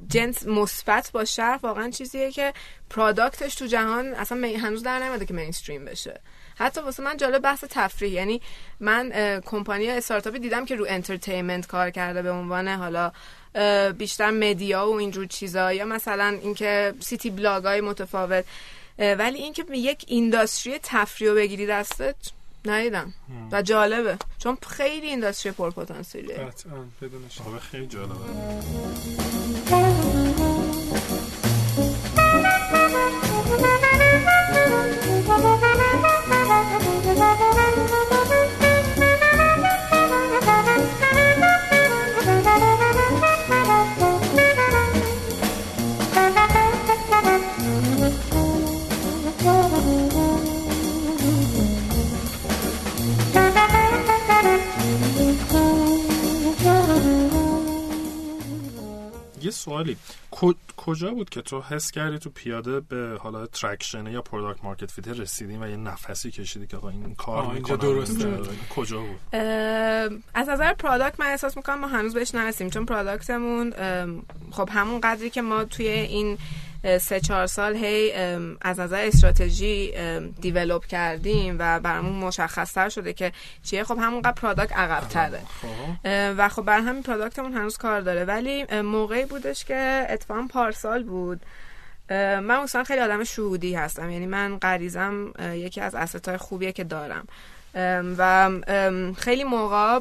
[0.09, 2.53] جنس مثبت با شهر واقعا چیزیه که
[2.91, 6.21] پرادکتش تو جهان اصلا هنوز در نمیده که مینستریم بشه
[6.57, 8.41] حتی واسه من جالب بحث تفریح یعنی
[8.81, 13.13] من کمپانی استارتاپی دیدم که رو انترتینمنت کار کرده به عنوان حالا
[13.93, 18.45] بیشتر مدیا و اینجور چیزا یا مثلا اینکه سیتی بلاگ های متفاوت
[18.99, 22.17] ولی اینکه یک اینداستری تفریح بگیری دستت
[22.71, 23.15] ندیدم.
[23.53, 24.19] و جالبه.
[24.39, 26.37] چون خیلی این دستش پر پتانسیلیه.
[26.37, 28.15] قطعا بدون شبه خیلی جالبه.
[59.47, 59.97] یه سوالی
[60.77, 65.09] کجا بود که تو حس کردی تو پیاده به حالا traction یا product market fit
[65.09, 68.39] رسیدیم و یه نفسی کشیدی که این کار اینجا درسته.
[68.77, 69.21] کجا بود؟
[70.35, 73.73] از نظر product من احساس می‌کنم ما هنوز بهش نرسیم چون product مون
[74.51, 76.39] خب همون قدری که ما توی این
[77.01, 78.13] سه چهار سال هی
[78.61, 79.93] از نظر استراتژی
[80.41, 83.85] develop کردیم و برامون مشخصتر شده که چیه.
[83.85, 85.99] خب همونقدر product عقب تره خب.
[86.39, 88.25] و خب بر همین product مون هنوز کار داره.
[88.25, 91.41] ولی موقعی بودش که اتفاقا پارسال بود.
[92.11, 94.11] من اصلا خیلی آدم شهودی هستم.
[94.11, 97.27] یعنی من غریزم یکی از asset های خوبیه که دارم.
[98.19, 98.51] و
[99.19, 99.99] خیلی موقع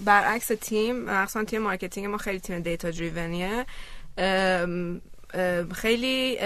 [0.00, 3.66] برعکس تیم مخصوصا تیم marketing ما خیلی تیم data-driven یه
[5.74, 6.38] خیلی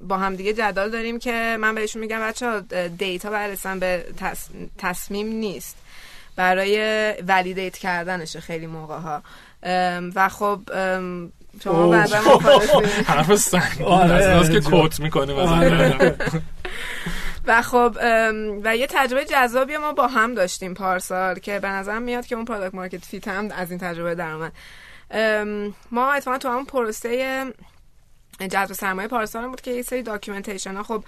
[0.00, 2.60] با هم دیگه جدال داریم که من بهشون میگم بچه
[2.98, 4.04] data برسن به
[4.78, 5.76] تصمیم نیست.
[6.36, 9.22] برای validate کردنشه خیلی موقع ها
[10.14, 10.60] و خب
[11.64, 12.18] شما بعدا
[13.06, 16.16] حرف سنگ آره، که quote می‌کنه آره.
[17.46, 17.96] و خب
[18.64, 22.44] و یه تجربه جذابی ما با هم داشتیم پارسال که به نظرم میاد که اون
[22.44, 24.52] product market fit هم از این تجربه در اومد.
[25.90, 27.44] ما اتفاقا تو همون پروسه
[28.50, 31.04] جذب سرمایه پارسال بود که یه سری documentation ها خب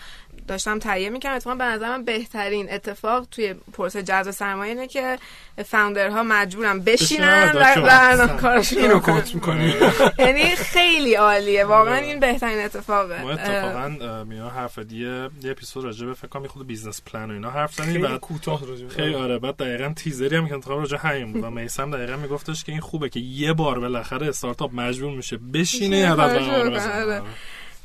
[0.49, 1.37] داشتم تهیه می‌کردم.
[1.37, 5.19] اتفاقا به نظرم بهترین اتفاق توی پروسه جذب سرمایه اینه که
[5.65, 9.75] founder ها مجبورن بشینن و برنامه کارشون اینو quote می‌کنی.
[10.19, 11.65] یعنی خیلی عالیه.
[11.65, 13.23] واقعا این بهترین اتفاقه.
[13.23, 17.35] ما اتفاقا میان حرف دیگه یه اپیزود راجع به فکر کنم خود business plan و
[17.35, 19.39] اینا حرف زدیم بعد کوتاه راجع خیلی آره.
[19.39, 21.45] بعد دقیقاً تیزری هم که انتخاب راجع همین بود.
[21.45, 25.97] و میسم دقیقاً میگفتش که این خوبه که یه بار بالاخره استارتاپ مجبور میشه بشینه
[26.13, 27.23] عدد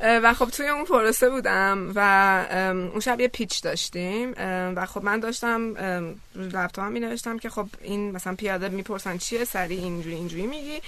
[0.01, 1.99] و خب توی اون پروسه بودم و
[2.91, 4.33] اون شب یه پیچ داشتیم
[4.75, 5.73] و خب من داشتم
[6.35, 10.81] لپتاپ هم می نوشتم که خب این مثلا پیاده می‌پرسن چیه سری اینجوری اینجوری میگی.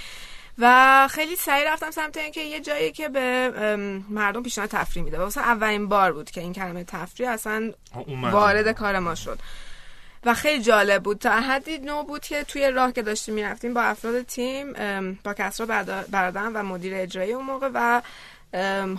[0.57, 3.51] و خیلی سریع رفتم سمت اینکه یه جایی که به
[4.09, 7.71] مردم پیشنهاد تفریح میده واسه اولین بار بود که این کلمه تفریح اصلا
[8.31, 9.39] وارد کار ما شد.
[10.25, 11.17] و خیلی جالب بود.
[11.17, 14.73] تا حدی نو بود که توی راه که داشتیم می‌رفتیم با افراد تیم
[15.23, 15.65] با کسرا
[16.11, 18.01] برادرم و مدیر اجرایی اون موقع و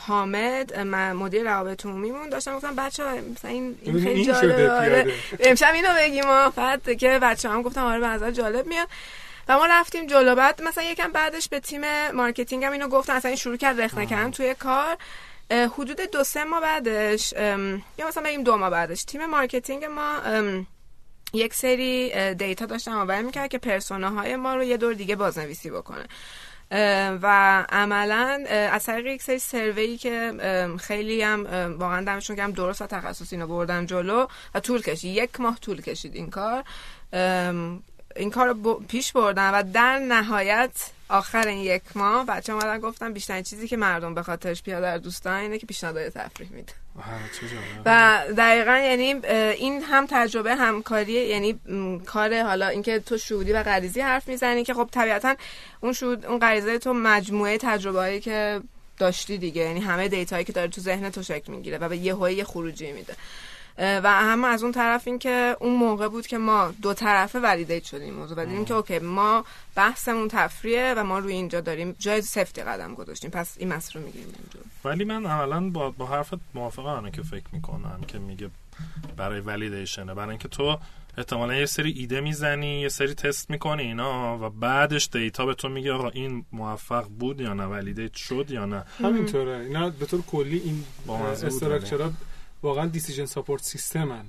[0.06, 4.70] حامد من مدیر روابط عمومیمون داشتم گفتم بچه مثلا این, این خیلی جالبه.
[4.70, 5.12] آره.
[5.40, 8.88] امشب اینو بگیم بعد که بچه هم گفتم آره به نظر جالب میاد.
[9.48, 10.34] و ما رفتیم جلو.
[10.34, 13.12] بعد مثلا یکم بعدش به تیم marketing هم اینو گفتن.
[13.12, 14.96] اصلا این شروع کرد رخنه کردن توی کار.
[15.50, 20.20] حدود دو سه ماه بعدش یا مثلا بگیم دو ماه بعدش تیم marketing ما
[21.34, 26.04] یک سری دیتا داشتن آوری می‌کرد که پرسوناهای ما رو یه دور دیگه بازنویسی بکنه.
[27.22, 27.26] و
[27.68, 30.32] عملا از طریق یک سری سروی که
[30.80, 31.46] خیلی هم
[31.78, 35.16] واقعا دمشون هم درست و تخصصی اینو بردن جلو و طول کشید.
[35.16, 36.64] یک ماه طول کشید این کار.
[38.16, 43.12] این کار رو پیش بردن و در نهایت آخر این یک ماه بچه اومدن گفتم
[43.12, 46.72] بیشترین چیزی که مردم به خاطرش پیاده دوست دارن اینه که پیشنهاد تفریح میده
[47.84, 49.26] و دقیقا یعنی
[49.56, 51.60] این هم تجربه همکاری یعنی
[52.06, 55.34] کار حالا اینکه تو شهودی و غریزی حرف می‌زنی که خب طبیعتا
[55.80, 58.60] اون شهود اون غریزه تو مجموعه تجربه که
[58.98, 61.96] داشتی دیگه یعنی همه data یی که داره تو ذهن تو شکل می‌گیره و به
[61.96, 63.16] یه خروجی میده.
[63.78, 67.84] و هم از اون طرف این که اون موقع بود که ما دو طرفه validate
[67.84, 68.42] شدیم موضوع.
[68.42, 72.94] و دیدیم که okay ما بحثمون تفریحه و ما روی اینجا داریم جای سفتی قدم
[72.94, 73.30] گذاشتیم.
[73.30, 74.60] پس این مسئله رو می‌گیریم اینجا.
[74.84, 78.50] ولی من اولا با, با حرفت موافقم که فکر می‌کنم که میگه
[79.16, 80.78] برای ولیدیشنه برای اینکه تو
[81.18, 85.68] احتمالا یه سری ایده می‌زنی یه سری تست می‌کنی اینا و بعدش data به تو
[85.68, 88.84] میگه آقا این موفق بود یا نه validate شد یا نه.
[89.02, 89.56] همینطوره.
[89.56, 92.12] اینا به طور کلی این با structureات
[92.62, 94.24] واقعا decision support systemـن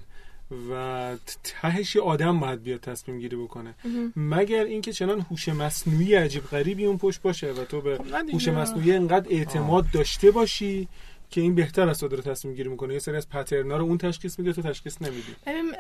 [0.71, 3.75] و تهش آدم باید بیاد تصمیم گیری بکنه.
[4.15, 8.47] مگر اینکه چنان هوش مصنوعی عجیب غریبی اون پشت باشه و تو به خب هوش
[8.47, 10.88] مصنوعی انقدر اعتماد داشته باشی
[11.29, 12.93] که این بهتر از تو داره تصمیم گیری می‌کنه.
[12.93, 15.36] یه سری از پترنا رو اون تشخیص میده تو تشخیص نمیدی.
[15.47, 15.75] ببین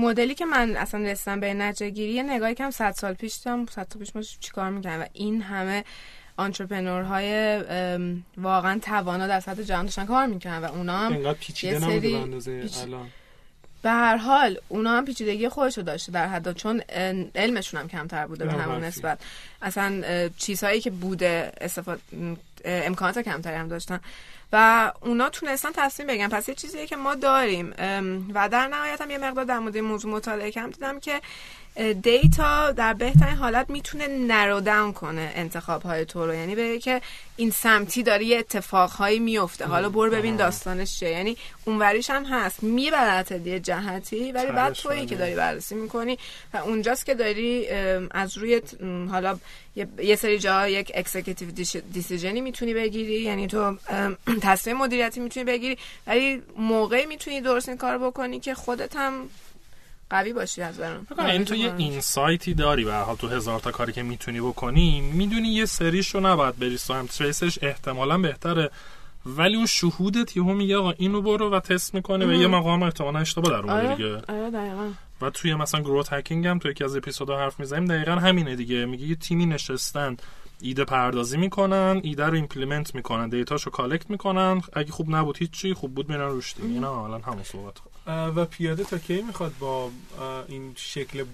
[0.00, 3.66] مدلی که من اصلا رسیدم به نتیجه گیری یه نگاهی کم 100 سال پیش داشتم
[3.66, 5.84] 100 سال پیش ما چیکار می‌کنیم و این همه
[6.38, 7.58] های
[8.36, 13.06] واقعا توانا در سطح جهان داشتن کار می‌کنن و اونا هم پیچیده اندازه الان.
[13.82, 16.82] به هر حال اونا هم پیچیدگی خودشو داشته در حد چون
[17.34, 19.18] علمشون هم کمتر بوده به همون نسبت.
[19.62, 20.02] اصلا
[20.38, 22.00] چیزهایی که بوده استفاده
[22.64, 24.00] امکانات کمتری هم داشتن.
[24.52, 27.74] و اونا تونستن تصمیم بگن پس یه چیزیه که ما داریم.
[28.34, 31.20] و در نهایت هم یه مقدار در مورد موضوع مطالعه کم دیدم که
[32.02, 36.34] دیتا در بهترین حالت می‌تونه نرو داون کنه انتخاب های تو رو.
[36.34, 37.00] یعنی بگه که
[37.36, 39.66] این سمتی داره یه اتفاقهایی میفته.
[39.66, 41.10] حالا برو ببین داستانش چیه.
[41.10, 42.62] یعنی اونوریش هم هست.
[42.62, 46.18] میبرت یه جهتی ولی بعد تویی که داری بررسی می‌کنی
[46.54, 47.68] و اونجاست که داری
[48.10, 48.62] از روی
[49.10, 49.38] حالا
[49.76, 51.50] یه سری جا یک اکسکیتیو
[51.92, 53.20] دیسیژنی می‌تونی بگیری.
[53.20, 53.76] یعنی تو
[54.42, 59.28] تصمیم مدیریتی می‌تونی بگیری ولی موقعی می‌تونی درست این کار بکنی که خودت هم
[60.10, 61.06] قوی باشی از برام.
[61.18, 65.00] این تو یه اینسایتی داری و حال تو هزار تا کاری که می‌تونی بکنی.
[65.00, 68.70] می‌دونی یه سریش رو نباید بری سایم تریسش احتمالا بهتره
[69.36, 73.18] ولی اون شهودت یهو میگه آقا اینو برو و تست می‌کنه و یه مقام احتمالا
[73.18, 74.12] اشتباه در اون آره، دیگه.
[74.14, 74.90] آره دقیقا.
[75.22, 78.86] و توی مثلا growth hacking هم تو یکی از اپیزودها حرف می‌زنیم دقیقا همینه دیگه.
[78.86, 80.16] میگه یه تیمی نشستن
[80.60, 84.62] ایده پردازی می‌کنن ایده رو implement می‌کنن dataشو collect می‌کنن.
[84.72, 86.68] اگه خوب نبود هیچی خوب بود میرن روش دیگه.
[86.68, 87.74] اینا الان همون صحبت
[88.36, 89.90] و پیاده تا کی می‌خواد با
[90.48, 91.24] این شکل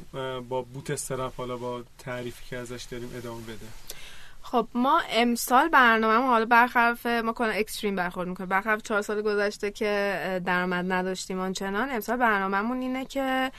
[0.49, 3.67] با bootstrap حالا با تعریفی که ازش داریم ادامه بده؟
[4.55, 9.71] خب ما امسال برنامه حالا برخلاف ما کنه extreme برخورد می‌کنه برخلاف چهار سال گذشته
[9.71, 13.53] که درآمد نداشتیم آنچنان امسال برنامهمون اینه که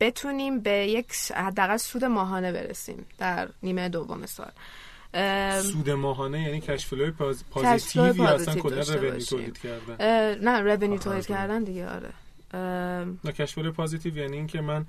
[0.00, 4.50] بتونیم به یک حداقل سود ماهانه برسیم در نیمه دوم سال.
[5.60, 7.12] سود ماهانه یعنی کشفلوی
[7.50, 9.96] پازیتیو یا اصلا کلا رونیو تولید کردن.
[10.44, 12.10] نه رونیو تولید کردن دیگه آره.
[13.24, 14.86] نه کشفلوی پازیتیو یعنی اینکه من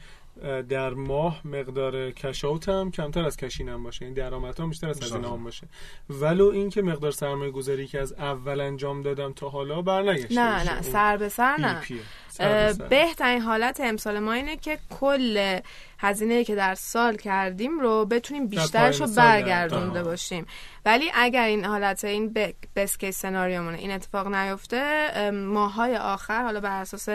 [0.70, 4.06] در ماه مقدار کشاوتم کمتر از کشینم باشه.
[4.06, 5.68] این درآمدام بیشتر از هزینه هم باشه.
[6.10, 10.82] ولو اینکه مقدار سرمایه گذاری که از اول انجام دادم تا حالا برنگشته نه نه
[10.82, 11.82] سر به سر نه.
[12.90, 15.60] بهترین حالت امسال ما اینه که کل
[16.00, 20.46] هزینه که در سال کردیم رو بتونیم بیشترش رو برگردونده باشیم.
[20.86, 22.36] ولی اگر این حالت این
[22.76, 27.10] best case سناریومونه این اتفاق نیفته ماهای آخر حالا بر اساس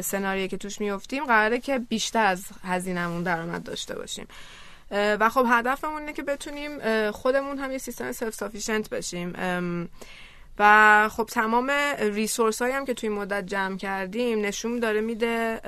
[0.00, 4.26] سناریویی که توش میفتیم قراره که بیشتر از هزینهمون درآمد داشته باشیم.
[4.90, 9.32] و خب هدفمون اینه که بتونیم خودمون هم یه سیستم self-sufficient بشیم
[10.58, 11.70] و خب تمام
[12.00, 15.60] ریسورس هایی هم که توی مدت جمع کردیم نشون داره میده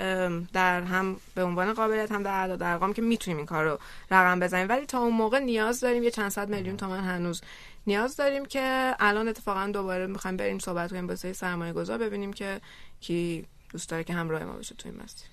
[0.52, 3.78] در هم به عنوان قابلیت هم در اعداد ارقام که می‌تونیم این کار رو
[4.10, 4.68] رقم بزنیم.
[4.68, 7.40] ولی تا اون موقع نیاز داریم یه چند صد میلیون تومن هنوز
[7.86, 12.60] نیاز داریم که الان اتفاقا دوباره می‌خوایم بریم صحبت کنیم با سرمایه گذار ببینیم که
[13.00, 15.28] کی دوست داره که همراه ما بشه توی این مسیر.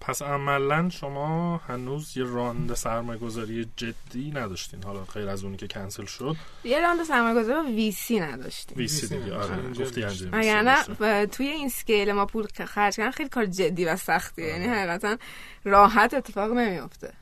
[0.00, 4.82] پس عملا شما هنوز یه راند سرمایه گذاری جدی نداشتین.
[4.82, 6.36] حالا غیر از اونی که کنسل شد.
[6.64, 8.78] یه round سرمایه گذاری وی سی نداشتیم.
[8.78, 9.34] وی سی دیگه.
[9.34, 13.96] آره گفتی اگر نه توی این scale ما پول خرج کردن خیلی کار جدی و
[13.96, 15.16] سختیه یعنی حقیقتا
[15.64, 17.12] راحت اتفاق نمیفته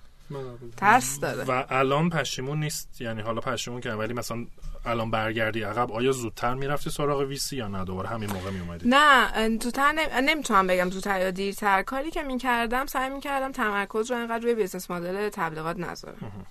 [0.77, 1.45] ترس داره.
[1.45, 3.01] و الان پشیمون نیست.
[3.01, 4.47] یعنی حالا پشیمون که ولی مثلا
[4.87, 9.59] الان برگردی عقب آیا زودتر می‌رفتی سراغ VC یا نه؟ دوباره همین موقع اومدی نه
[9.59, 11.83] زودتر نمی‌تونم بگم زودتر یا دیرتر.
[11.83, 16.47] کاری که می‌کردم سعی می‌کردم تمرکز رو اینقدر روی business model تبلیغات نذارم.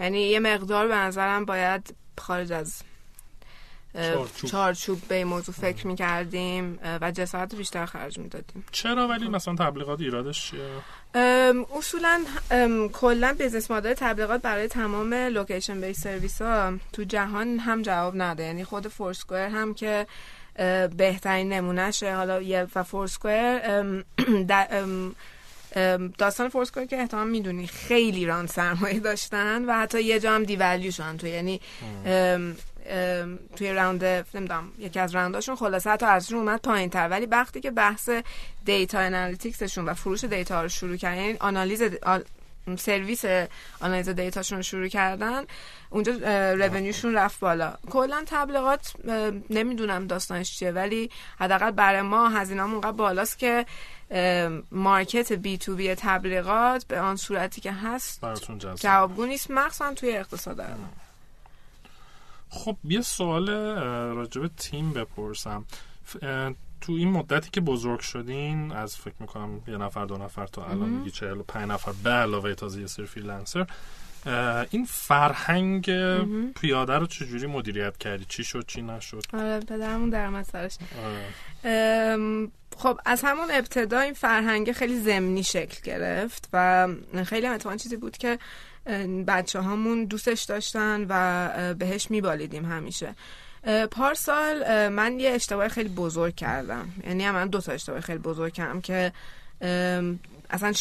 [0.00, 2.82] یعنی یه مقدار به نظرم باید خارج از
[3.94, 8.64] چارچوب, چارچوب به این موضوع فکر می‌کردیم و جسارت بیشتر خرج می‌دادیم.
[8.72, 10.52] چرا؟ ولی مثلا تبلیغات ایرادش
[11.78, 12.20] اصولا
[12.92, 18.42] کلا business model تبلیغات برای تمام location based service ها تو جهان هم جواب نده.
[18.42, 20.06] یعنی خود فورسکوئر هم که
[20.96, 22.14] بهترین نمونهشه.
[22.14, 23.84] حالا یه و فورسکوئر
[26.18, 30.90] داستان فورسکوئر که احتمال می‌دونی خیلی round سرمایه داشتن و حتی یه جا هم devalue
[30.90, 31.26] شدن تو.
[31.26, 31.60] یعنی
[33.56, 37.08] توی round نمی‌دونم یکی از roundاشون خلاصه حتی از اومد پایین تر.
[37.08, 38.10] ولی وقتی که بحث
[38.64, 41.82] data analyticsشون و فروش data رو شروع کردن یعنی آنالیز
[42.78, 43.24] سرویس
[43.80, 45.44] آنالیز dataشون رو شروع کردن
[45.90, 46.12] اونجا
[46.54, 47.74] revenueشون رفت بالا.
[47.90, 48.92] کلا تبلیغات
[49.50, 53.66] نمی‌دونم داستانش چیه ولی حداقل برای ما هزینه‌مون اونقدر بالاست که
[54.72, 58.20] market B2B تبلیغات به آن صورتی که هست
[58.74, 59.50] جوابگو نیست.
[59.50, 60.64] مخصوصا توی اقتصاد.
[62.54, 63.50] خب یه سوال
[64.14, 65.64] راجب تیم بپرسم.
[66.80, 70.88] تو این مدتی که بزرگ شدین از فکر می‌کنم یه نفر دو نفر تا الان
[70.88, 73.66] میگی چهل و پنج نفر به علاوه تازه یه سری freelancer.
[74.70, 75.90] این فرهنگ
[76.52, 80.78] پیاده رو چجوری مدیریت کردی؟ چی شد چی نشد؟ آره پدرمون درآمد سرش.
[82.76, 86.88] خب از همون ابتدا این فرهنگ خیلی زمینی شکل گرفت و
[87.24, 88.38] خیلی هم چیزی بود که
[89.26, 93.14] بچه هامون دوستش داشتن و بهش میبالیدیم همیشه.
[93.90, 96.88] پارسال من یه اشتباه خیلی بزرگ کردم.
[97.06, 99.12] یعنی من دو تا اشتباه خیلی بزرگ کردم که
[100.50, 100.72] اصلا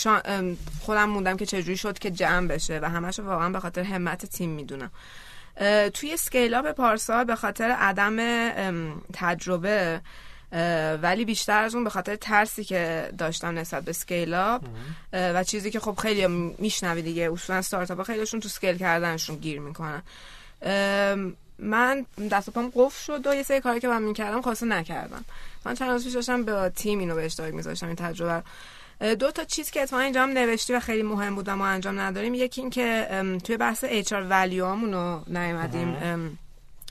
[0.82, 4.49] خودم موندم که چجوری شد که جمع بشه و همش واقعا به خاطر همت تیم
[4.49, 4.91] می‌دونم.
[5.93, 8.18] توی scale up پارسال به خاطر عدم
[9.14, 10.01] تجربه
[11.01, 14.61] ولی بیشتر از اون به خاطر ترسی که داشتم نسبت به scale up.
[15.14, 16.28] و چیزی که خب خیلی
[16.58, 20.04] میشنوی دیگه اصولا استارتاپ خیلیشون تو scale کردنشون گیر می‌کنن.
[21.60, 25.26] من دست و پام قفل شد و یه سری کاری که من می‌کردم خواسته نکردم.
[25.66, 28.43] من چند روز پیش داشتم به تیم اینو به اشتراک میذاشتم این تجربه
[29.20, 31.99] دو تا چیز که اتفاقا اینجا هم نوشتی و خیلی مهم بود و ما انجام
[31.99, 32.34] نداریم.
[32.34, 33.08] یکی این که
[33.43, 36.39] توی بحث HR valueامون رو نیومدیم.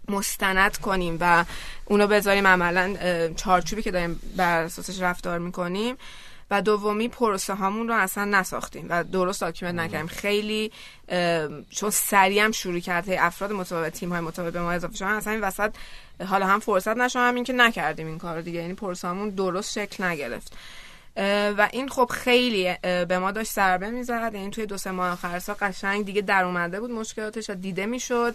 [0.09, 1.45] مستند کنیم و
[1.85, 2.97] اونو بذاریم عملا
[3.37, 5.97] چارچوبی که داریم بر اساسش رفتار می‌کنیم
[6.51, 10.07] و دومی پروسه هامون رو اصلا نساختیم و درست document نکردیم.
[10.07, 10.73] خیلی
[11.71, 15.09] چون سریع هم شروع کرده افراد متفاوت تیم های متفاوت به ما اضافه شدن.
[15.09, 15.75] اصلا این وسط
[16.27, 18.61] حالا هم فرصت نشد هم این که نکردیم این کار دیگه.
[18.61, 20.57] یعنی پروسه هامون درست شکل نگرفت.
[21.17, 24.31] و این خب خیلی به ما داشت ضربه می‌زد.
[24.35, 28.35] یعنی توی دو سه ماه آخر سال قشنگ دیگه در اومده بود مشکلاتش دیده می‌شد.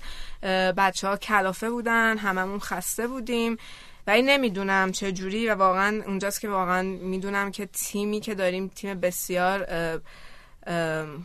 [0.78, 3.58] بچه ها کلافه بودن هممون خسته بودیم.
[4.08, 8.68] و این نمی‌دونم چه جوری و واقعا اونجاست که واقعا می‌دونم که تیمی که داریم
[8.68, 9.68] تیم بسیار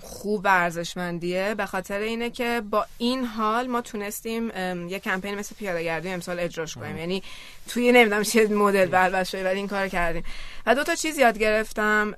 [0.00, 1.54] خوب ارزشمندیه.
[1.54, 4.50] به خاطر اینه که با این حال ما تونستیم
[4.88, 6.98] یه کمپین مثل پیاده گردی امسال اجراش کنیم.
[6.98, 7.22] یعنی
[7.68, 10.24] توی نمی‌دونم چه مدل بر ولی این کار کردیم.
[10.66, 12.14] و دو تا چیز یاد گرفتم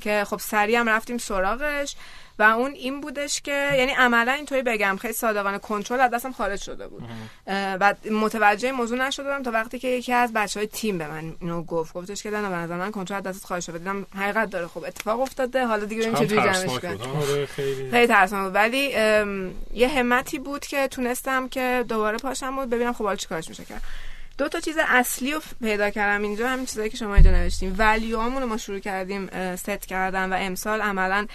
[0.00, 1.96] که خب سریع هم رفتیم سراغش.
[2.38, 6.62] و اون این بودش که یعنی عملا اینطوری بگم خیلی صادقانه کنترل از دستم خارج
[6.62, 7.02] شده بود.
[7.46, 11.62] و متوجه موضوع نشده تا وقتی که یکی از بچه های تیم به من اینو
[11.62, 11.94] گفت.
[11.94, 13.78] گفتش که نه به من کنترل از دستت خارج شده.
[13.78, 14.66] دیدم حقیقت داره.
[14.66, 15.66] خب اتفاق افتاده.
[15.66, 17.90] حالا دیگه این چجوری جمعش کنیم آره، خیلی.
[17.90, 18.78] خیلی ترسناک ولی
[19.74, 23.82] یه همتی بود که تونستم که دوباره پاشم بود ببینم خب حالا چیکارش میشه کرد.
[24.38, 26.48] دو تا چیز اصلی رو پیدا کردم اینجا.
[26.48, 30.80] همین چیزایی که شما اینجا نوشتیم valueامون رو ما شروع کردیم ست کردن و امسال
[30.80, 31.26] عملا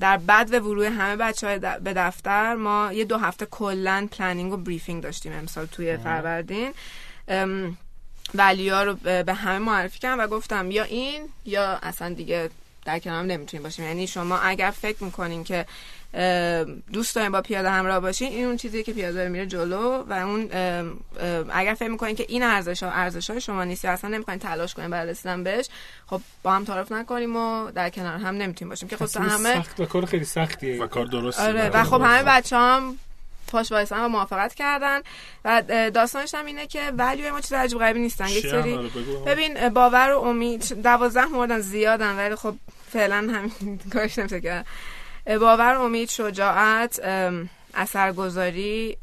[0.00, 4.52] در بعد و ورود همه بچه های به دفتر ما یه دو هفته کلا planning
[4.52, 6.72] و briefing داشتیم امسال توی فروردین.
[8.70, 12.50] ها رو به همه معرفی کردم و گفتم یا این یا اصلا دیگه
[12.84, 13.84] در کنارم نمی‌تونیم باشیم.
[13.84, 15.66] یعنی شما اگر فکر می‌کنین که
[16.92, 18.32] دوست دارین با پیاده همراه باشین.
[18.32, 20.48] این اون چیزی که پیاده میره جلو و اون
[21.52, 24.74] اگر فکر می‌کنین که این ارزش ها ارزش های شما نیست یا اصلا نمی‌خواین تلاش
[24.74, 25.68] کنین برای رسیدن بهش
[26.06, 28.88] خب با هم تعارف نکنیم و در کنار هم نمی‌تونیم باشیم.
[28.88, 30.82] که خب همه سخت و کار خیلی سختیه.
[30.82, 32.98] و کار درست آره و خب همه بچه هم
[33.46, 35.00] پاش وایسن و موافقت کردن.
[35.44, 35.62] و
[35.94, 38.28] داستانش هم اینه که ولی ما چیز عجیب غریبی نیستن.
[38.28, 38.90] یک سری
[39.26, 40.82] ببین باور و امید.
[40.82, 42.54] دوازده موردن زیادن ولی خب
[42.92, 44.64] فعلا همین کارش نمیشه
[45.26, 47.00] باور امید شجاعت
[47.74, 48.96] اثرگذاری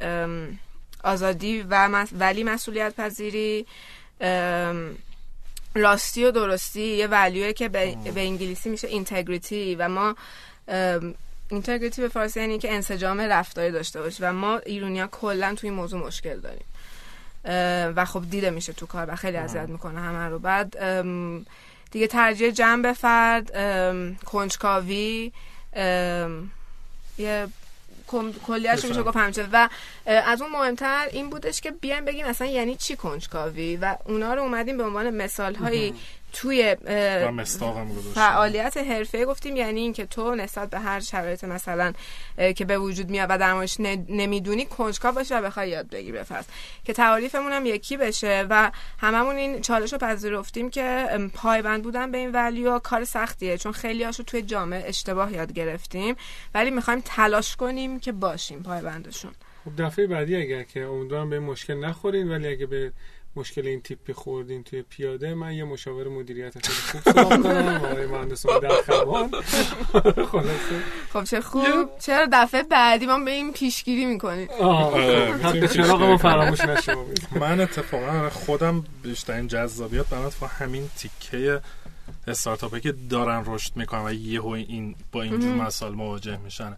[1.04, 3.66] آزادی و ولی مسئولیت پذیری
[5.76, 10.16] راستی و درستی یه ولیوه که به, به انگلیسی میشه اینتگریتی و ما
[11.50, 15.80] اینتگریتی به فارسی یعنی که انسجام رفتاری داشته باشه و ما ایرونیا کلا توی این
[15.80, 16.66] موضوع مشکل داریم.
[17.96, 20.40] و خب دیده میشه تو کار و خیلی اذیت می‌کنه همه رو.
[20.40, 20.78] بعد
[21.92, 23.52] دیگه ترجیح جنب فرد
[24.26, 25.32] کنجکاوی
[27.18, 27.48] یه
[28.48, 29.70] کلیهش میشه گفت همچه و
[30.06, 34.42] از اون مهمتر این بودش که بیایم بگیم اصلا یعنی چی کنجکاوی؟ و اونا رو
[34.42, 35.94] اومدیم به عنوان مثال هایی
[36.34, 36.76] توی
[38.16, 41.94] فعالیت حرفه گفتیم یعنی اینکه تو نسبت به هر شرایط مثلا
[42.56, 43.80] که به وجود میاد و در موردش
[44.10, 46.50] نمی‌دونی کنجکاو باشه و بخوای یاد بگیری بفرست
[46.86, 52.18] که تعاریفمون هم یکی بشه و هممون این چالش رو پذیرفتیم که پایبند بودن به
[52.18, 53.58] این ولیو کار سختیه.
[53.58, 56.16] چون خیلی هاشو توی جامعه اشتباه یاد گرفتیم
[56.54, 59.32] ولی می‌خوایم تلاش کنیم که باشیم پایبندشون.
[59.66, 62.92] خب دفعه بعدی اگر که امیدوارم به مشکل نخورین ولی اگه به
[63.36, 68.46] مشکل این تیپی خوردین توی پیاده من یه مشاور مدیریت خیلی خوب کنم آقای مهندس
[70.32, 70.82] خلاصه.
[71.14, 71.90] خب چه خوب.
[72.00, 76.96] چرا دفعه بعدی ما به این پیشگیری می‌کنیم؟ آره، چرا ما فراموش نشه
[77.40, 81.62] من اتفاقا خودم بیشترین جذابیت برات با همین تیکه
[82.28, 86.78] استارتاپی که دارن رشد می‌کنن و یهو این با اینجور مسائل مواجه میشن.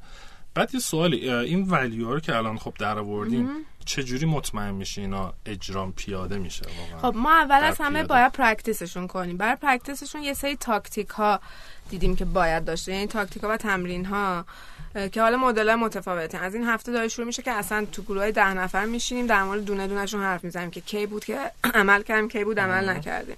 [0.53, 3.49] بعد یه سوالی این value رو که الان خب در آوردیم
[3.85, 8.31] چجوری مطمئن میشه اینا اجرا هم پیاده میشه واقعا؟ خب ما اول از همه باید
[8.31, 9.37] practiceشون کنیم.
[9.37, 11.39] برای practiceشون یه سری تاکتیک ها
[11.89, 12.91] دیدیم که باید داشته.
[12.91, 14.45] یعنی تاکتیک ها و تمرین ها
[15.11, 18.53] که حالا مدل متفاوته از این هفته داره شروع میشه که اصلا تو گروه ده
[18.53, 21.39] نفر میشینیم در مورد دونه دونهشون حرف می‌زنیم که کی بود که
[21.73, 23.37] عمل کردیم کی بود عمل نکردیم.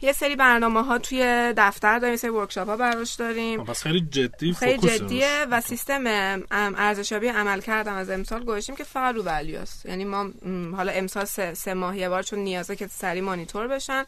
[0.00, 3.64] یه سری برنامه ها توی دفتر داریم سری ورکشاپ ها براش داریم.
[3.64, 6.04] پس خیلی جدی خیلی جدیه و سیستم
[6.50, 10.26] ارزشیابی عمل کردم از امسال گذاشتیم که فقط رو ولیوست یعنی ما
[10.76, 14.04] حالا امسال سه, سه ماه یه بار چون نیازه که سری مانیتور بشن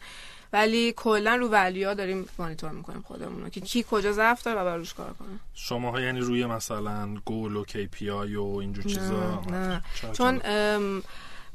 [0.53, 4.63] ولی کلا رو ولیا داریم مانیتور می‌کنیم خودمون رو که کی کجا ضعف داره و
[4.63, 5.27] باید روش کار کنه.
[5.53, 9.41] شما یعنی روی مثلا گول و KPI و اینجور چیزا.
[9.51, 9.81] نه.
[10.01, 10.41] چه- چون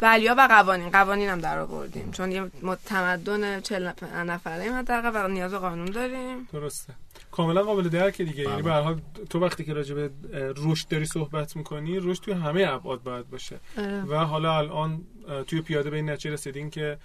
[0.02, 0.90] ولیا و قوانین.
[0.90, 2.10] قوانین هم در آوردیم.
[2.10, 2.50] چون یه
[2.84, 3.90] تمدن چل
[4.26, 6.48] نفره ایم حداقل و نیاز به قانون داریم.
[6.52, 6.92] درسته.
[7.30, 8.42] کاملا قابل درک دیگه.
[8.42, 8.62] یعنی بله.
[8.62, 12.34] به هر حال تو وقتی که راجع به اه، رشد داری صحبت می‌کنی رشد توی
[12.34, 13.56] همه ابعاد باید باشه.
[13.78, 14.02] آره.
[14.02, 17.00] و حالا الان اه، توی پیاده به این نتیجه رسیدین که تو-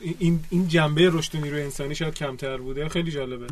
[0.00, 2.88] این این جنبه رشد نیروی انسانی شاید کمتر بوده.
[2.88, 3.46] خیلی جالبه.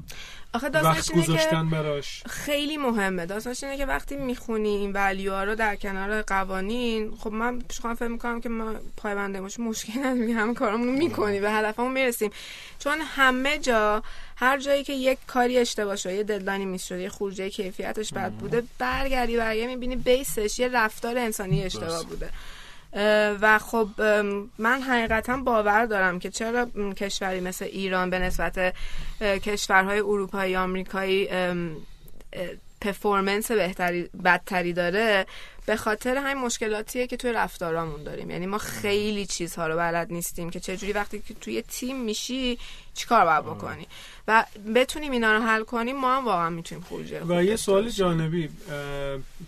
[0.52, 2.22] آخه وقت گذاشتن براش.
[2.26, 3.26] خیلی مهمه.
[3.26, 7.94] داستانش اینه که وقتی می‌خونی این ولیوها رو در کنار قوانین خب من پیش خودم
[7.94, 12.30] فکر می‌کنم که ما پایبنده باشیم مشکل نداریم همه کارامون رو می‌کنی به هدفمون می‌رسیم.
[12.78, 14.02] چون همه جا
[14.36, 18.32] هر جایی که یک کاری اشتباه شده یه ددلاینی میس شده یه خروجی کیفیتش بد
[18.32, 22.04] بوده برگردی برگردی می‌بینی بیسش یه رفتار انسانی اشتباه.
[22.04, 22.30] بوده.
[23.40, 23.88] و خب
[24.58, 26.66] من حقیقتا باور دارم که چرا
[26.96, 28.74] کشوری مثل ایران به نسبت
[29.20, 31.28] کشورهای اروپایی آمریکایی
[32.80, 35.26] پرفورمنس بهتری بدتری داره
[35.66, 38.30] به خاطر همین مشکلاتیه که توی رفتارامون داریم.
[38.30, 42.58] یعنی ما خیلی چیزها رو بلد نیستیم که چجوری وقتی که توی تیم میشی
[42.94, 43.86] چیکار باید بکنی؟
[44.28, 47.88] و بتونیم اینا رو حل کنیم ما هم واقعا می‌تونیم خروجی خوب و یه سوال.
[47.88, 48.48] جانبی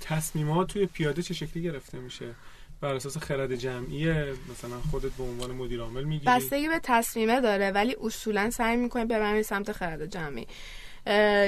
[0.01, 2.34] تصمیمات توی پیاده چه شکلی گرفته میشه؟
[2.81, 6.26] بر اساس خرد جمعیه مثلا خودت به عنوان مدیر عامل می‌گیری.
[6.26, 10.47] بستگی به تصمیمه داره ولی اصولا سعی می‌کنیم ببریم سمت خرد جمعی.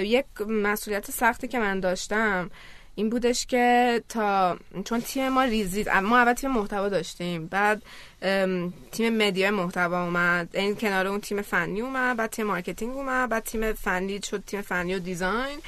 [0.08, 2.50] یک مسئولیت سختی که من داشتم
[2.94, 7.82] این بودش که تا چون تیم ما ریزید ما اول تیم محتوا داشتیم بعد
[8.92, 13.42] تیم media محتوا اومد این کنار اون تیم فنی اومد بعد تیم marketing اومد بعد
[13.42, 15.58] تیم فنی شد تیم فنی و design.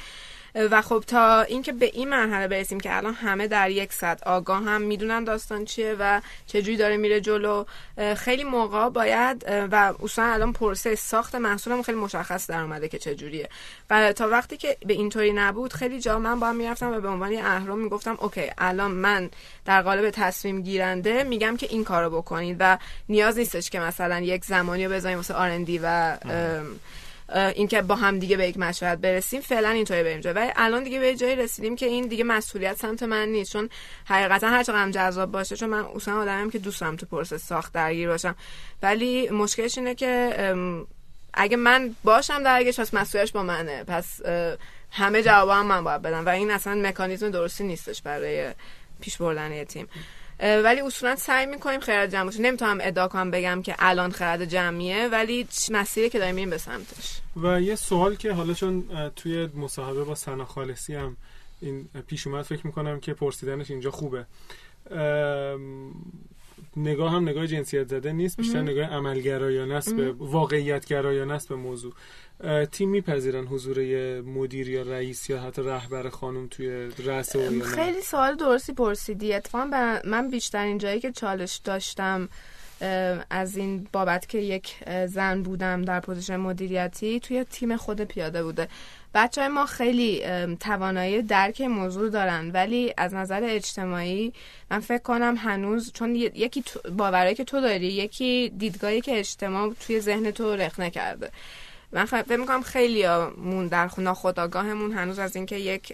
[0.55, 4.63] و خب تا اینکه به این مرحله برسیم که الان همه در یک سطح آگاه
[4.63, 7.65] هم می‌دونن داستان چیه و چجوری داره میره جلو.
[8.17, 13.49] خیلی موقع باید و اصلا الان پروسه ساخت محصولمون خیلی مشخص در اومده که چجوریه
[13.89, 17.07] و تا وقتی که به اینطوری نبود خیلی جا من با هم می‌رفتم و به
[17.07, 19.29] عنوان اهرم می‌گفتم اوکی الان من
[19.65, 22.57] در قالب تصمیم گیرنده میگم که این کارو بکنید.
[22.59, 22.77] و
[23.09, 26.17] نیاز نیستش که مثلا یک زمانی رو بذاریم واسه آرندی و
[27.33, 30.33] اینکه با هم دیگه به یک مشورت برسیم فعلا اینطوری بریم جلو.
[30.33, 33.53] ولی الان دیگه به جایی رسیدیم که این دیگه مسئولیت سمت من نیست.
[33.53, 33.69] چون
[34.05, 37.73] حقیقتا هر چقدر جذاب باشه چون من اصلا آدمیم که دوست دارم تو پروسه ساخت
[37.73, 38.35] درگیر باشم.
[38.81, 40.55] ولی مشکلش اینه که
[41.33, 43.83] اگه من باشم درگیرش پس مسئولیتش با منه.
[43.83, 44.21] پس
[44.91, 46.25] همه جواب هم من باید بدم.
[46.25, 48.53] و این اصلا مکانیزم درستی نیستش برای
[49.01, 49.87] پیش بردن تیم.
[50.39, 52.41] ولی اصولا سعی می‌کنیم خرد جمع باشه.
[52.41, 57.21] نمی‌تونم ادعا کنم بگم که الان خرد جمعیه ولی مسیری که داریم به سمتش.
[57.43, 58.83] و یه سوال که حالا چون
[59.15, 61.17] توی مصاحبه با سنا خالصی هم
[61.61, 64.25] این پیش اومد فکر می‌کنم که پرسیدنش اینجا خوبه.
[66.77, 71.55] نگاه هم نگاه جنسیت زده نیست بیشتر نگاه عملگرایانه است به واقعیت گرایانه است به
[71.55, 71.93] موضوع.
[72.71, 73.77] تیم میپذیرن حضور
[74.21, 79.33] مدیر یا رئیس یا حتی رهبر خانم توی رأس و؟ خیلی سوال درستی پرسیدی.
[79.33, 82.29] اتفاقا من بیشترین جایی که چالش داشتم
[83.29, 84.75] از این بابت که یک
[85.07, 88.67] زن بودم در position مدیریتی توی تیم خود پیاده بوده.
[89.15, 90.23] بچه های ما خیلی
[90.59, 94.33] توانایی درک موضوع دارن ولی از نظر اجتماعی
[94.71, 96.63] من فکر کنم هنوز چون یکی
[96.97, 101.31] باورایی که تو داری یکی دیدگاهی که اجتماع توی ذهن تو رخنه کرده
[101.91, 103.07] من فکر می‌کنم خیلی
[103.37, 105.93] مون در ناخودآگاهمون هنوز از اینکه یک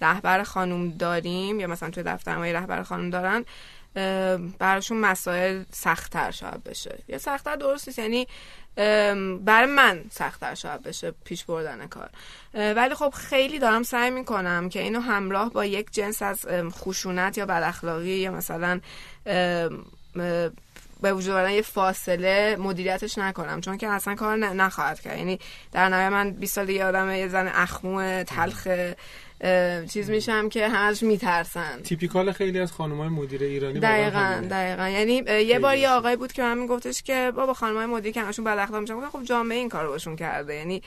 [0.00, 3.44] رهبر خانوم داریم یا مثلا توی دفتر ما یه رهبر خانوم دارن
[4.58, 6.98] براشون مسائل سختتر شاید بشه.
[7.08, 8.26] یا سختتر درست نیست یعنی
[9.44, 12.10] برای من سختتر شاید بشه پیش بردن کار.
[12.54, 17.46] ولی خب خیلی دارم سعی می‌کنم که اینو همراه با یک جنس از خشونت یا
[17.46, 18.80] بد اخلاقی یا مثلا
[21.02, 23.60] به وجود آوردن یه فاصله مدیریتش نکنم.
[23.60, 25.18] چون که اصلا کار نخواهد کرد.
[25.18, 25.38] یعنی
[25.72, 28.68] در نهایت من 20 سال دیگه آدم یه زن اخمو تلخ
[29.92, 31.80] چیز میشم که همش میترسن.
[31.82, 34.44] تیپیکال خیلی از خانم‌های مدیر ایرانی دقیقا.
[34.50, 34.88] دقیقا.
[34.88, 35.12] یعنی
[35.46, 35.88] یه بار یه.
[35.88, 39.24] آقای بود که من میگفتش که بابا خانمای مدیر که همشون بد اخلاق میشن خب
[39.24, 40.54] جامعه این کارو باشون کرده.
[40.54, 40.82] یعنی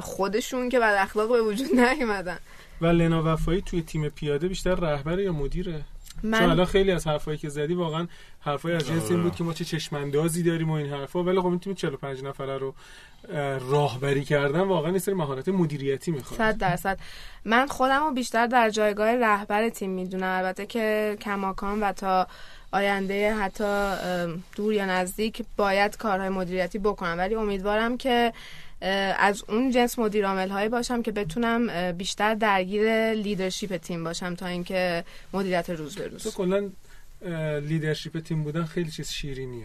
[0.00, 2.38] خودشون که بد اخلاق به وجود نیومدن.
[2.80, 5.80] و لنا وفایی توی تیم پیاده بیشتر رهبر یا مدیره؟
[6.22, 8.06] چون من الان خیلی از حرفایی که زدی واقعا
[8.40, 11.22] حرفای از جنس این بود که ما چه چشماندازی داریم و این حرفا.
[11.22, 12.74] ولی خب این تیم 45 نفره رو
[13.32, 16.38] اه، راهبری کردن واقعا این سری مهارت مدیریتی می‌خواد.
[16.38, 16.98] صد درصد.
[17.44, 20.38] من خودم رو بیشتر در جایگاه رهبر تیم می‌دونم.
[20.38, 22.26] البته که کماکان و تا
[22.72, 23.94] آینده حتی
[24.56, 27.18] دور یا نزدیک باید کارهای مدیریتی بکنم.
[27.18, 28.32] ولی امیدوارم که
[29.18, 34.46] از اون جنس مدیر عامل هایی باشم که بتونم بیشتر درگیر leadership تیم باشم تا
[34.46, 36.70] اینکه مدیریت روز به تو روز کلا
[37.26, 39.64] اه، leadership تیم بودن خیلی چیز شیرینیه.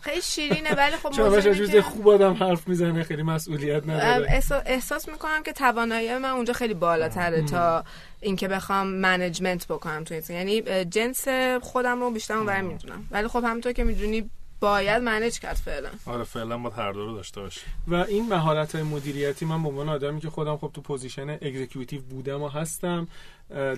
[0.00, 4.26] خیلی شیرینه ولی خب چون جز که- خوب آدم حرف می‌زنه خیلی مسئولیت نداره.
[4.40, 7.84] احسا- احساس می‌کنم که توانایی من اونجا خیلی بالاتره تا
[8.20, 10.32] اینکه بخوام management بکنم تو.
[10.32, 11.28] یعنی جنس
[11.62, 13.06] خودم رو بیشتر اونور می‌دونم.
[13.10, 14.30] ولی خب همونطور که می‌دونی
[14.60, 15.88] باید manage کرد فعلا.
[16.06, 17.60] آره فعلا با هر دو رو داشته باشی.
[17.88, 22.02] و این مهارت های مدیریتی من به عنوان آدمی که خودم خب تو position executive
[22.02, 23.08] بودم و هستم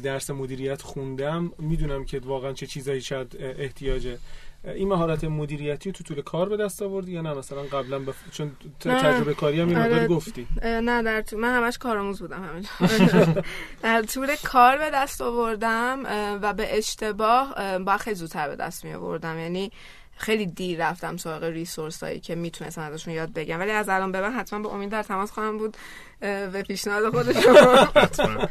[0.02, 1.52] درس مدیریت خوندم.
[1.58, 4.18] می‌دونم که واقعا چه چیزایی شاید احتیاجه
[4.64, 8.16] این مهارت مدیریتی تو طول کار به دست آوردی یا نه؟ مثلا قبلا بف...
[8.32, 8.56] چون.
[8.80, 10.06] تجربه کاری هم یه آره.
[10.06, 10.46] گفتی.
[10.62, 13.42] نه در طول من همش کارآموز بودم همینجا.
[13.82, 16.02] در طول کار به دست آوردم
[16.42, 19.72] و به اشتباه اه، با خیلی زودتر به دست می آوردم یعنی
[20.18, 24.20] خیلی دیر رفتم سراغ ریسورس هایی که می‌تونستم ازشون یاد بگم ولی از الان به
[24.20, 25.76] بعد حتما با امید در تماس خواهم بود
[26.20, 27.56] به پیشنهاد خودشون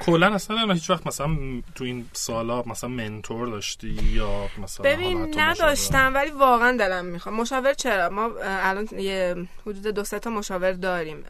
[0.00, 1.36] کلا اصلا هیچ وقت مثلا
[1.74, 7.34] تو این سالا مثلا منتور داشتی یا مثلا ببین نداشتم ولی واقعا دلم می‌خواد.
[7.34, 11.24] مشاور چرا؟ ما الان یه حدود دو سه تا مشاور داریم.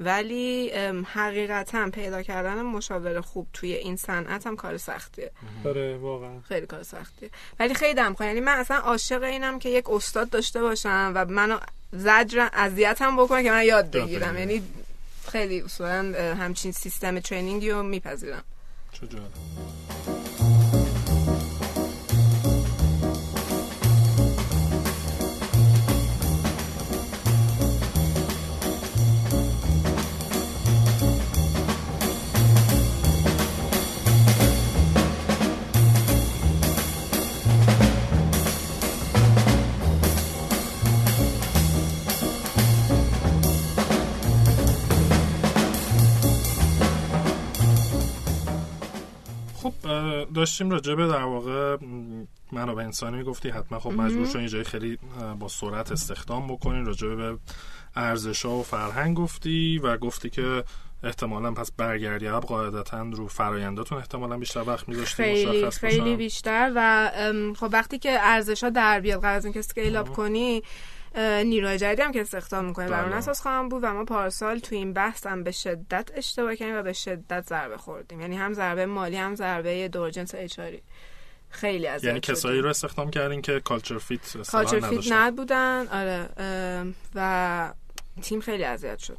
[0.00, 0.70] ولی
[1.14, 5.30] حقیقتا پیدا کردن مشاور خوب توی این صنعت هم کار سختیه.
[5.64, 6.40] آره واقعا.
[6.48, 7.30] خیلی کار سختیه.
[7.60, 8.16] ولی خیلی دم.
[8.20, 11.58] یعنی من اصلا عاشق اینم که یک استاد داشته باشم و منو
[11.92, 14.38] زجر اذیت هم بکنه که من یاد بگیرم.
[14.38, 14.62] یعنی
[15.28, 18.42] خیلی اصولا همچین سیستم ترینینگی رو میپذیرم.
[18.92, 19.06] چه
[49.70, 51.76] خب داشتیم راجع به در واقع
[52.52, 54.98] منابع انسانی می‌گفتی حتما خب مجبور شدین یه جایی خیلی
[55.38, 57.38] با سرعت استخدام بکنین راجع به
[57.96, 60.64] ارزش ها و فرهنگ گفتی و گفتی که
[61.02, 66.16] احتمالا پس برگردی عقب قاعدتا رو فراینداتون احتمالا بیشتر وقت میذاشتی خیلی خیلی باشن.
[66.16, 67.10] بیشتر و
[67.56, 70.62] خب وقتی که ارزش ها در بیاد قرار از اینکه اسکیل اپ کنی
[71.18, 73.18] نیروی جدیدی هم که استخدام می‌کنی بر اون بله.
[73.18, 76.82] اساس خواهم بود و ما پارسال تو این بحث هم به شدت اشتباه کردیم و
[76.82, 78.20] به شدت ضربه خوردیم.
[78.20, 80.82] یعنی هم ضربه مالی هم ضربه دور جنس اچاری
[81.50, 85.12] خیلی از یعنی کسایی رو استخدام کردین که culture fit culture fit.
[85.12, 85.86] نبودن.
[85.88, 86.28] آره
[87.14, 87.72] و
[88.22, 89.18] تیم خیلی اذیت شد.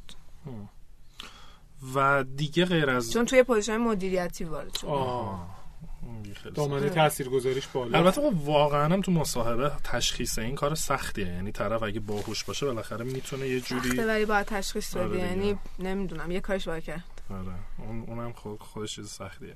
[1.95, 5.60] و دیگه غیر از چون توی position مدیریتی وارد شد آه
[6.02, 6.09] اون دیگه خیلی
[6.55, 6.89] دامنه.
[6.89, 7.97] تاثیرگذاریش بالا.
[7.97, 11.28] البته خب واقعا هم تو مصاحبه تشخیص این کار سختیه.
[11.28, 15.17] یعنی طرف اگه باهوش باشه بالاخره می‌تونه یه جوری سخته ولی باید تشخیص آره بدی.
[15.17, 15.30] دیگه.
[15.30, 17.03] یعنی نمی‌دونم یه کارش باید کرد.
[17.30, 17.53] آره.
[17.78, 19.55] اون اونم خود خودش چیز سختیه.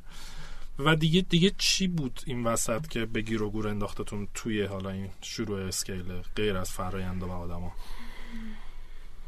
[0.80, 4.90] و دیگه دیگه چی بود این وسط که به گیر و گور انداختتون توی حالا
[4.90, 6.04] این شروع scale
[6.36, 7.74] غیر از فرآیند و آدما؟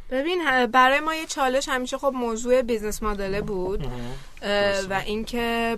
[0.09, 3.87] ببین برای ما یه چالش همیشه خب موضوع business model بود.
[4.89, 5.77] و اینکه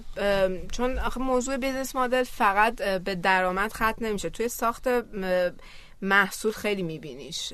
[0.71, 4.30] چون آخه موضوع business model فقط به درآمد ختم نمیشه.
[4.30, 4.88] توی ساخت
[6.01, 7.53] محصول خیلی میبینیش.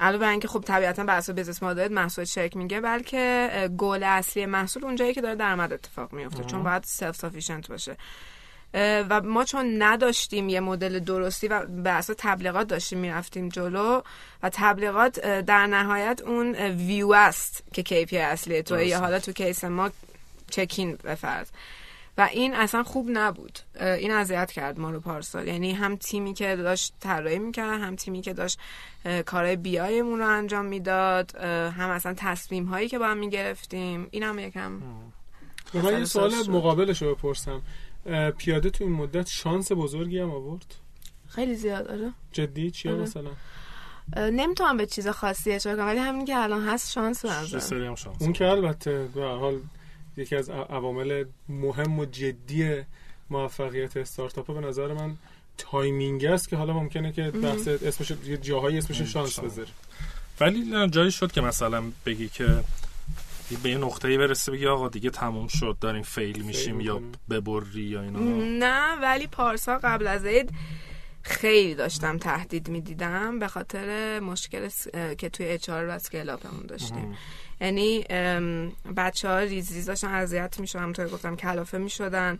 [0.00, 4.46] علاوه بر اینکه خب طبیعتا بر اساس business model محصول شکل می‌گیره بلکه گل اصلی
[4.46, 7.96] محصول اونجایی که داره درآمد اتفاق میفته چون باید self-sufficient باشه.
[9.10, 14.00] و ما چون نداشتیم یه مدل درستی و به اساس تبلیغات داشتیم می‌رفتیم جلو
[14.42, 19.00] و تبلیغات در نهایت اون ویو است که KPI اصلی تو یا.
[19.00, 19.90] حالا تو case ما
[20.50, 21.46] check-in به فرض.
[22.18, 23.58] و این اصلا خوب نبود.
[23.80, 25.48] این اذیت کرد ما رو پارسال.
[25.48, 28.58] یعنی هم تیمی که داشت طراحی می‌کرد هم تیمی که داشت
[29.26, 31.36] کارهای بیایمون رو انجام می‌داد.
[31.36, 34.08] هم اصلا تصمیم هایی که با هم می‌گرفتیم.
[34.10, 34.72] این هم یکم
[35.74, 36.32] من یه سوال.
[36.48, 37.62] مقابلش رو بپرسم.
[38.38, 40.74] پیاده تو این مدت شانس بزرگی هم آورد.
[41.28, 42.12] خیلی زیاد آره.
[42.32, 43.02] جدی؟ چیه آره.
[43.02, 43.30] مثلا؟
[44.16, 48.22] نمی‌تونم به چیز خاصی اشاره کنم ولی همین که الان هست شانس سری هم شانس
[48.22, 49.60] اون که البته به هر حال
[50.16, 52.82] یکی از عوامل مهم و جدی
[53.30, 55.16] موفقیت استارتاپ به نظر من
[55.58, 59.40] timing است که حالا ممکنه که بحث اسمش یه جاهایی اسمش شانس.
[59.40, 59.70] بذاری
[60.40, 62.64] ولی نه، جایی شد که مثلا بگی که
[63.62, 67.00] به یه نقطه‌ای برسه بگی آقا دیگه تموم شد داریم fail میشیم یا.
[67.30, 68.20] ببری یا اینا.
[68.58, 70.50] نه ولی پارسال قبل از عید
[71.22, 74.88] خیلی داشتم تهدید می‌دیدم به خاطر مشکل س-
[75.18, 77.16] که توی HR و scale up مون داشتیم
[77.60, 78.04] یعنی
[78.96, 82.38] بچه ها ریز ریز داشتن اذیت می‌شدن همونطور گفتم کلافه می‌شدن.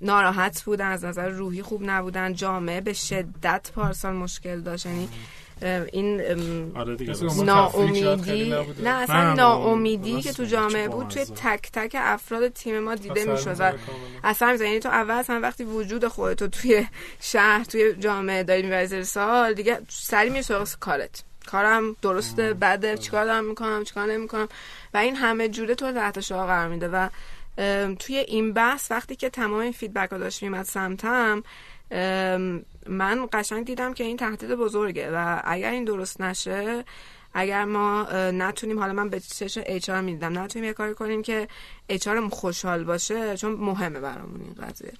[0.00, 2.32] ناراحت بودن از نظر روحی خوب نبودن.
[2.32, 4.86] جامعه به شدت پارسال مشکل داشت.
[4.86, 5.08] یعنی
[5.92, 6.20] این
[6.76, 8.54] آره دیگه ناامیدی.
[8.82, 10.44] نه اصلا ناامیدی که تو.
[10.44, 11.24] جامعه بود توی.
[11.24, 13.72] تک تک افراد تیم ما دیده می‌شد و.
[14.24, 16.86] اصلا می‌زنی یعنی تو اول اصلا وقتی وجود خودتو توی
[17.20, 23.24] شهر توی جامعه داری می‌بری سال دیگه سری میری سراغ کارت کارم درسته بده چیکار
[23.24, 24.48] دارم می‌کنم چیکار نمی‌کنم
[24.94, 27.08] و این همه جوره تو رو تحت شعار قرار میده و
[27.94, 31.42] توی این بحث وقتی که تمام این feedback ها داشت میمد سمتم
[32.88, 36.84] من قشنگ دیدم که این تهدید بزرگه و اگر این درست نشه
[37.34, 41.48] اگر ما نتونیم حالا من به چشم HR می‌دیدم نتونیم یه کاری کنیم که
[41.88, 44.92] HR خوشحال باشه چون مهمه برامون این قضیه.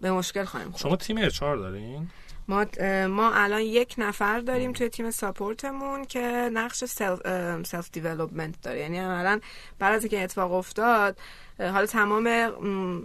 [0.00, 0.82] به مشکل خواهیم خورد.
[0.82, 2.08] شما تیم HR دارین؟
[2.48, 2.66] ما
[3.06, 6.20] ما الان یک نفر داریم توی تیم support مون که
[6.52, 8.80] نقش self development داره.
[8.80, 9.40] یعنی عملا
[9.78, 11.18] بعد از اینکه این اتفاق افتاد
[11.58, 12.46] حالا تمام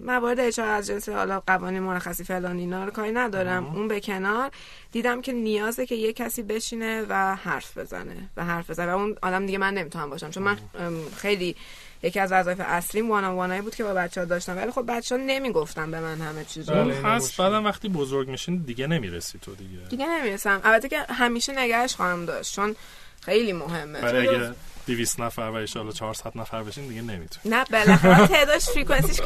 [0.06, 3.66] موارد اچ از جنس حالا قوانین مرخصی فلان اینا رو کاری ندارم.
[3.66, 4.52] اون به کنار
[4.92, 8.92] دیدم که نیازه که یه کسی بشینه و حرف بزنه و حرف بزنه.
[8.92, 10.58] و اون آدم دیگه من نمی‌تونم باشم چون من
[11.18, 11.56] خیلی
[12.04, 14.58] یکی از وظایف اصلیم وان وانایی بود که با بچه ها داشتم.
[14.58, 16.70] ولی خب بچه ها نمی‌گفتن به من همه چیز.
[16.70, 17.38] بله، اون هست.
[17.38, 19.88] بعدم وقتی بزرگ میشین دیگه نمی‌رسی تو دیگه.
[19.90, 20.62] دیگه نمی‌رسم.
[20.64, 22.76] البته که همیشه نگهش خواهم داشت چون
[23.22, 24.02] خیلی مهمه.
[24.02, 24.54] برای اگه
[24.96, 29.24] 200 نفر و ایشالا 400 نفر بشین دیگه نمی‌تونی نه بالاخره تعدادش میشه.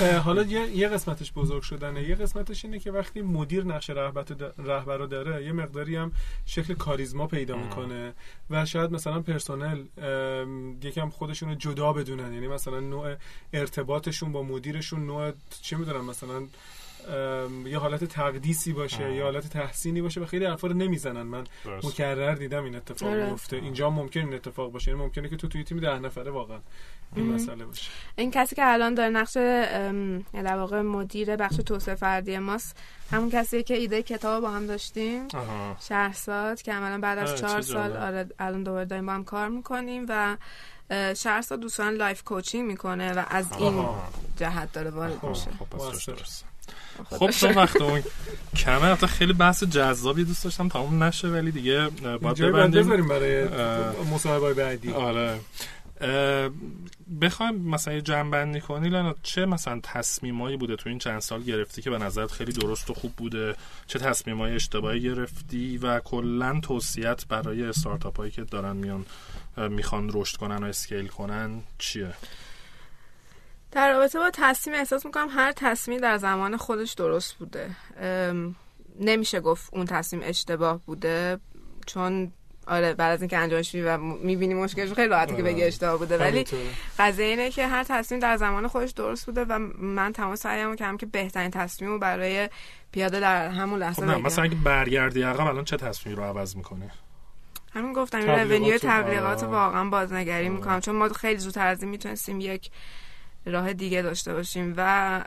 [0.00, 2.02] اه، حالا یه, یه قسمتش بزرگ شدنه.
[2.02, 4.24] یه قسمتش اینه که وقتی مدیر نقش رهبر
[4.58, 6.12] رهبر رو داره یه مقداری هم
[6.46, 8.12] شکل کاریزما پیدا می‌کنه
[8.50, 9.84] و شاید مثلا پرسنل
[10.82, 12.34] یکم خودشون رو جدا بدونن.
[12.34, 13.14] یعنی مثلا نوع
[13.52, 15.32] ارتباطشون با مدیرشون نوع
[15.62, 16.42] چه می‌دونم مثلا
[17.66, 21.22] یه حالت تقدیسی باشه یه حالت تحسینی باشه و خیلی حرفا رو نمی‌زنن.
[21.22, 21.86] من درست.
[21.86, 23.30] مکرر دیدم این اتفاق آره.
[23.30, 23.56] میفته.
[23.56, 24.90] اینجا ممکن این اتفاق باشه.
[24.90, 26.58] یعنی ممکنه که تو توی تیم ده نفره واقعا
[27.16, 27.90] این مسئله باشه.
[28.16, 32.76] این کسی که الان داره نقش یعنی در واقع مدیر بخش توسعه فردی ماست
[33.10, 35.28] همون کسیه که ایده کتاب با هم داشتیم.
[35.80, 37.96] شهرزاد که عملا بعد از چه چهار سال.
[37.96, 40.36] آره الان دوباره داریم با هم کار می‌کنیم و
[41.14, 44.08] شهرزاد دوستان life coaching می‌کنه و از این آها.
[44.36, 45.50] جهت داره وارد خب میشه.
[47.10, 48.02] خب چون وقت اون
[48.56, 48.84] کمه.
[48.84, 50.68] البته خیلی بحث جذابی دوست داشتم.
[50.68, 52.82] تمام نشه ولی دیگه باید ببندیم.
[52.82, 53.48] بذاریم برای.
[54.14, 54.92] مصاحبه بعدی.
[54.92, 55.40] آره.
[57.20, 58.88] بخوایم مثلا جنبندی کنی.
[58.88, 62.90] لنا چه مثلا تصمیمایی بوده تو این چند سال گرفتی که به نظرت خیلی درست
[62.90, 63.54] و خوب بوده؟
[63.86, 69.06] چه تصمیمای اشتباهی گرفتی و کلا توصیت برای استارتاپ هایی که دارن میان
[69.68, 72.14] می‌خوان رشد کنن و اسکیل کنن چیه؟
[73.72, 77.70] در رابطه با تصمیم احساس می‌کنم هر تصمیم در زمان خودش درست بوده.
[79.00, 81.38] نمیشه گفت اون تصمیم اشتباه بوده
[81.86, 82.32] چون
[82.66, 86.18] آره بعد از اینکه انجامش و می‌بینی مشکلش خیلی راحته که بگی اشتباه بوده.
[86.18, 86.46] ولی.
[86.98, 90.96] قضیه اینه که هر تصمیم در زمان خودش درست بوده و من تمام سعیمو کردم
[90.96, 92.48] که بهترین تصمیم رو برای
[92.92, 94.26] پیاده در همون خب لحظه نه بگیرم.
[94.26, 96.90] مثلا اگه برگردی عقب الان چه تصمیمی رو عوض می‌کنی؟
[97.74, 99.42] همین گفتم این رونیو رو- تبلیغات.
[99.42, 102.70] واقعا بازنگری می‌کنم چون ما خیلی زودتر از این می‌تونستیم یک
[103.46, 105.24] راه دیگه داشته باشیم و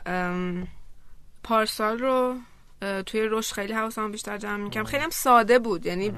[1.42, 2.36] پارسال رو
[3.06, 5.86] توی رشد خیلی حواسم بیشتر جمع می‌کنم خیلی هم ساده بود.
[5.86, 6.12] یعنی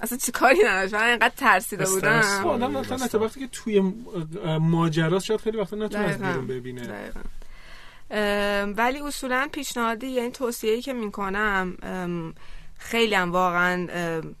[0.00, 2.22] اصلا چی کاری نداشت؟ من اینقدر ترسیده بودم.
[2.44, 3.92] آدم مثلا اتفاقی که توی
[4.60, 6.18] ماجراست شاید خیلی وقتا نتونه از.
[6.18, 6.82] بیرون ببینه.
[6.86, 7.20] دقیقاً.
[8.76, 11.76] ولی اصولا پیشنهادی یعنی توصیه‌ای که می‌کنم
[12.78, 13.88] خیلی هم واقعا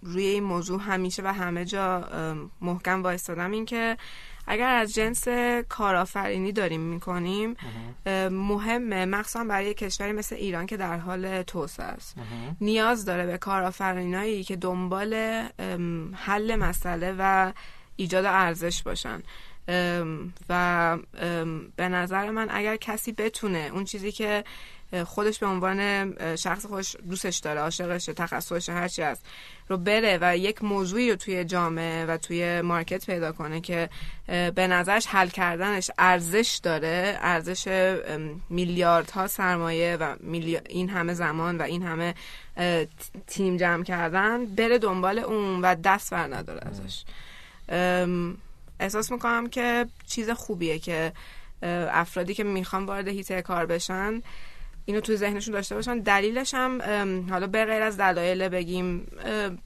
[0.02, 2.08] روی این موضوع همیشه و همه جا
[2.60, 3.96] محکم وایستادم این که
[4.46, 5.28] اگر از جنس
[5.68, 7.56] کارآفرینی داریم می‌کنیم
[8.30, 9.04] مهمه.
[9.04, 12.16] مخصوصا برای کشوری مثل ایران که در حال توسعه است.
[12.60, 15.14] نیاز داره به کارآفرینایی که دنبال
[16.14, 17.52] حل مسئله و
[17.96, 19.22] ایجاد ارزش باشن.
[19.68, 20.52] ام، و
[21.18, 24.44] ام، به نظر من اگر کسی بتونه اون چیزی که
[25.06, 29.24] خودش به عنوان شخص خودش دوستش داره عاشقشه تخصصش هرچی هست
[29.68, 33.88] رو بره و یک موضوعی رو توی جامعه و توی مارکت پیدا کنه که
[34.26, 37.18] به نظرش حل کردنش ارزش داره.
[37.20, 37.94] ارزش
[38.50, 40.16] میلیاردها سرمایه و
[40.68, 42.14] این همه زمان و این همه
[43.26, 47.04] تیم جمع کردن بره دنبال اون و دست بر نداره ازش.
[48.80, 51.12] احساس می‌کنم که چیز خوبیه که
[51.92, 54.22] افرادی که می‌خوان وارد هیته کار بشن
[54.86, 55.98] اینو توی ذهنشون داشته باشن.
[55.98, 56.80] دلیلش هم
[57.30, 59.06] حالا به غیر از دلایل بگیم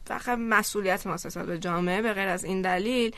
[0.06, 1.16] فقط مسئولیت ما
[1.46, 3.14] به جامعه به غیر از این دلیل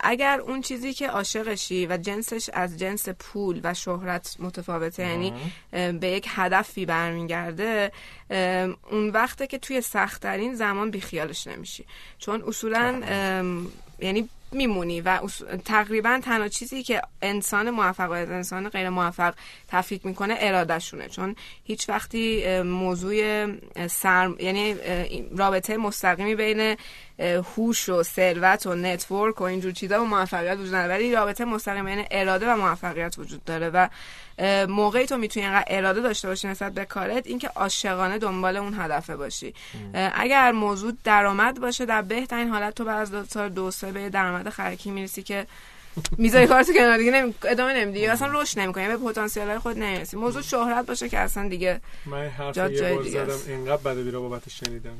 [0.00, 5.32] اگر اون چیزی که عاشقشی و جنسش از جنس پول و شهرت متفاوته یعنی
[5.70, 7.92] به یک هدفی برمیگرده
[8.90, 11.84] اون وقته که توی سختترین زمان بیخیالش نمیشی.
[12.18, 13.00] چون اصولا
[13.98, 15.20] یعنی میمونی و
[15.64, 19.34] تقریبا تنها چیزی که انسان موفق و انسان غیر موفق
[19.68, 21.08] تفکیک می‌کنه ارادهشونه.
[21.08, 23.46] چون هیچ وقتی موضوع
[23.86, 24.76] سرم یعنی
[25.36, 26.76] رابطه مستقیمی بین
[27.56, 31.84] هوش و ثروت و network و اینجور چیزا و موفقیت وجود نداره ولی رابطه مستقیم
[31.84, 33.88] بین اراده و موفقیت وجود داره و
[34.68, 39.16] موقعی تو می‌تونی اینقدر اراده داشته باشی نسبت به کارت اینکه عاشقانه دنبال اون هدفه
[39.16, 39.54] باشی.
[39.94, 44.10] اگر موضوع درآمد باشه در بهترین حالت تو بعد از دو سال دو سه به
[44.10, 45.46] درآمد خرکی می‌رسی که
[46.18, 47.34] می‌ذاری کارتو کنار دیگه نمی...
[47.44, 48.06] ادامه نمیدی.
[48.06, 52.28] اصلا رشد نمی‌کنی به پتانسیل های خود نمی‌رسی موضوع شهرت باشه که اصلا دیگه من
[52.28, 54.96] حرف یه بار زدم اینقدر بده بیرا بابتش شنیدم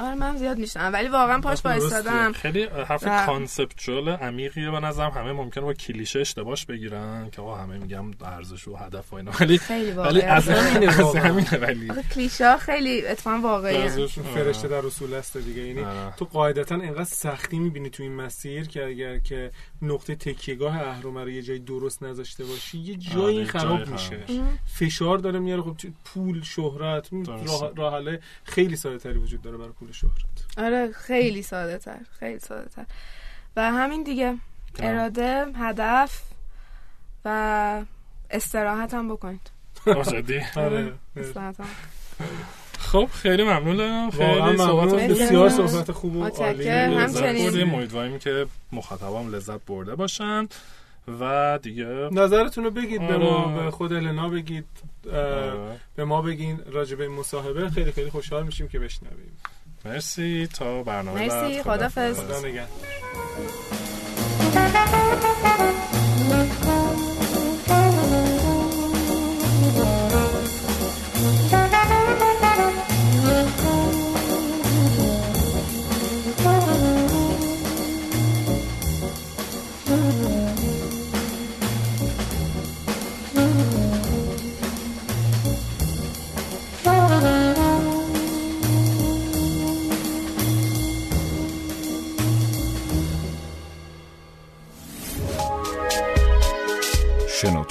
[0.00, 3.26] آره من زیاد میشنم ولی واقعا پاش وایسادم خیلی حرف و...
[3.26, 5.10] کانسپچوال عمیقیه به نظرم.
[5.10, 9.32] همه ممکنه با کلیشه اشتباهش بگیرن که آقا همه میگم ارزش و هدف و اینا.
[9.40, 9.60] ولی
[9.96, 11.90] ولی اصلا اینه همینه ولی.
[12.14, 14.06] کلیشه خیلی اتفاقا واقعیه.
[14.34, 15.62] فرشته در اصول است دیگه.
[15.62, 15.86] یعنی
[16.16, 19.50] تو قاعدتا اینقدر سختی می‌بینی تو این مسیر که اگر که
[19.82, 24.24] نقطه تکیهگاه اهرم رو یه جای درست نذاشته باشی یه جایی خراب میشه.
[24.66, 27.08] فشار داره میاره خب پول شهرت
[27.76, 28.02] راه
[28.44, 30.14] خیلی ساده تری وجود داره برای پول شهرت.
[30.58, 32.86] آره خیلی ساده تر خیلی ساده تر
[33.56, 34.38] و همین دیگه.
[34.78, 36.22] اراده هدف
[37.24, 37.84] و
[38.30, 39.50] استراحت هم بکنید.
[40.56, 40.92] آره
[42.92, 44.10] خب خیلی ممنونم.
[44.10, 46.68] خیلی صحبت بسیار صحبت خوب و عالی.
[46.68, 47.74] همچنین.
[47.74, 50.48] امیدواریم که مخاطبام لذت برده باشن
[51.20, 54.66] و دیگه نظرتون رو بگید به ما به خود النا بگید
[55.96, 57.70] به ما بگین راجبه این مصاحبه.
[57.70, 59.36] خیلی خیلی خوشحال میشیم که بشنویم.
[59.84, 60.48] مرسی.
[60.54, 61.62] تا برنامه مرسی.
[61.62, 62.68] خدافظ خدا نگهدار.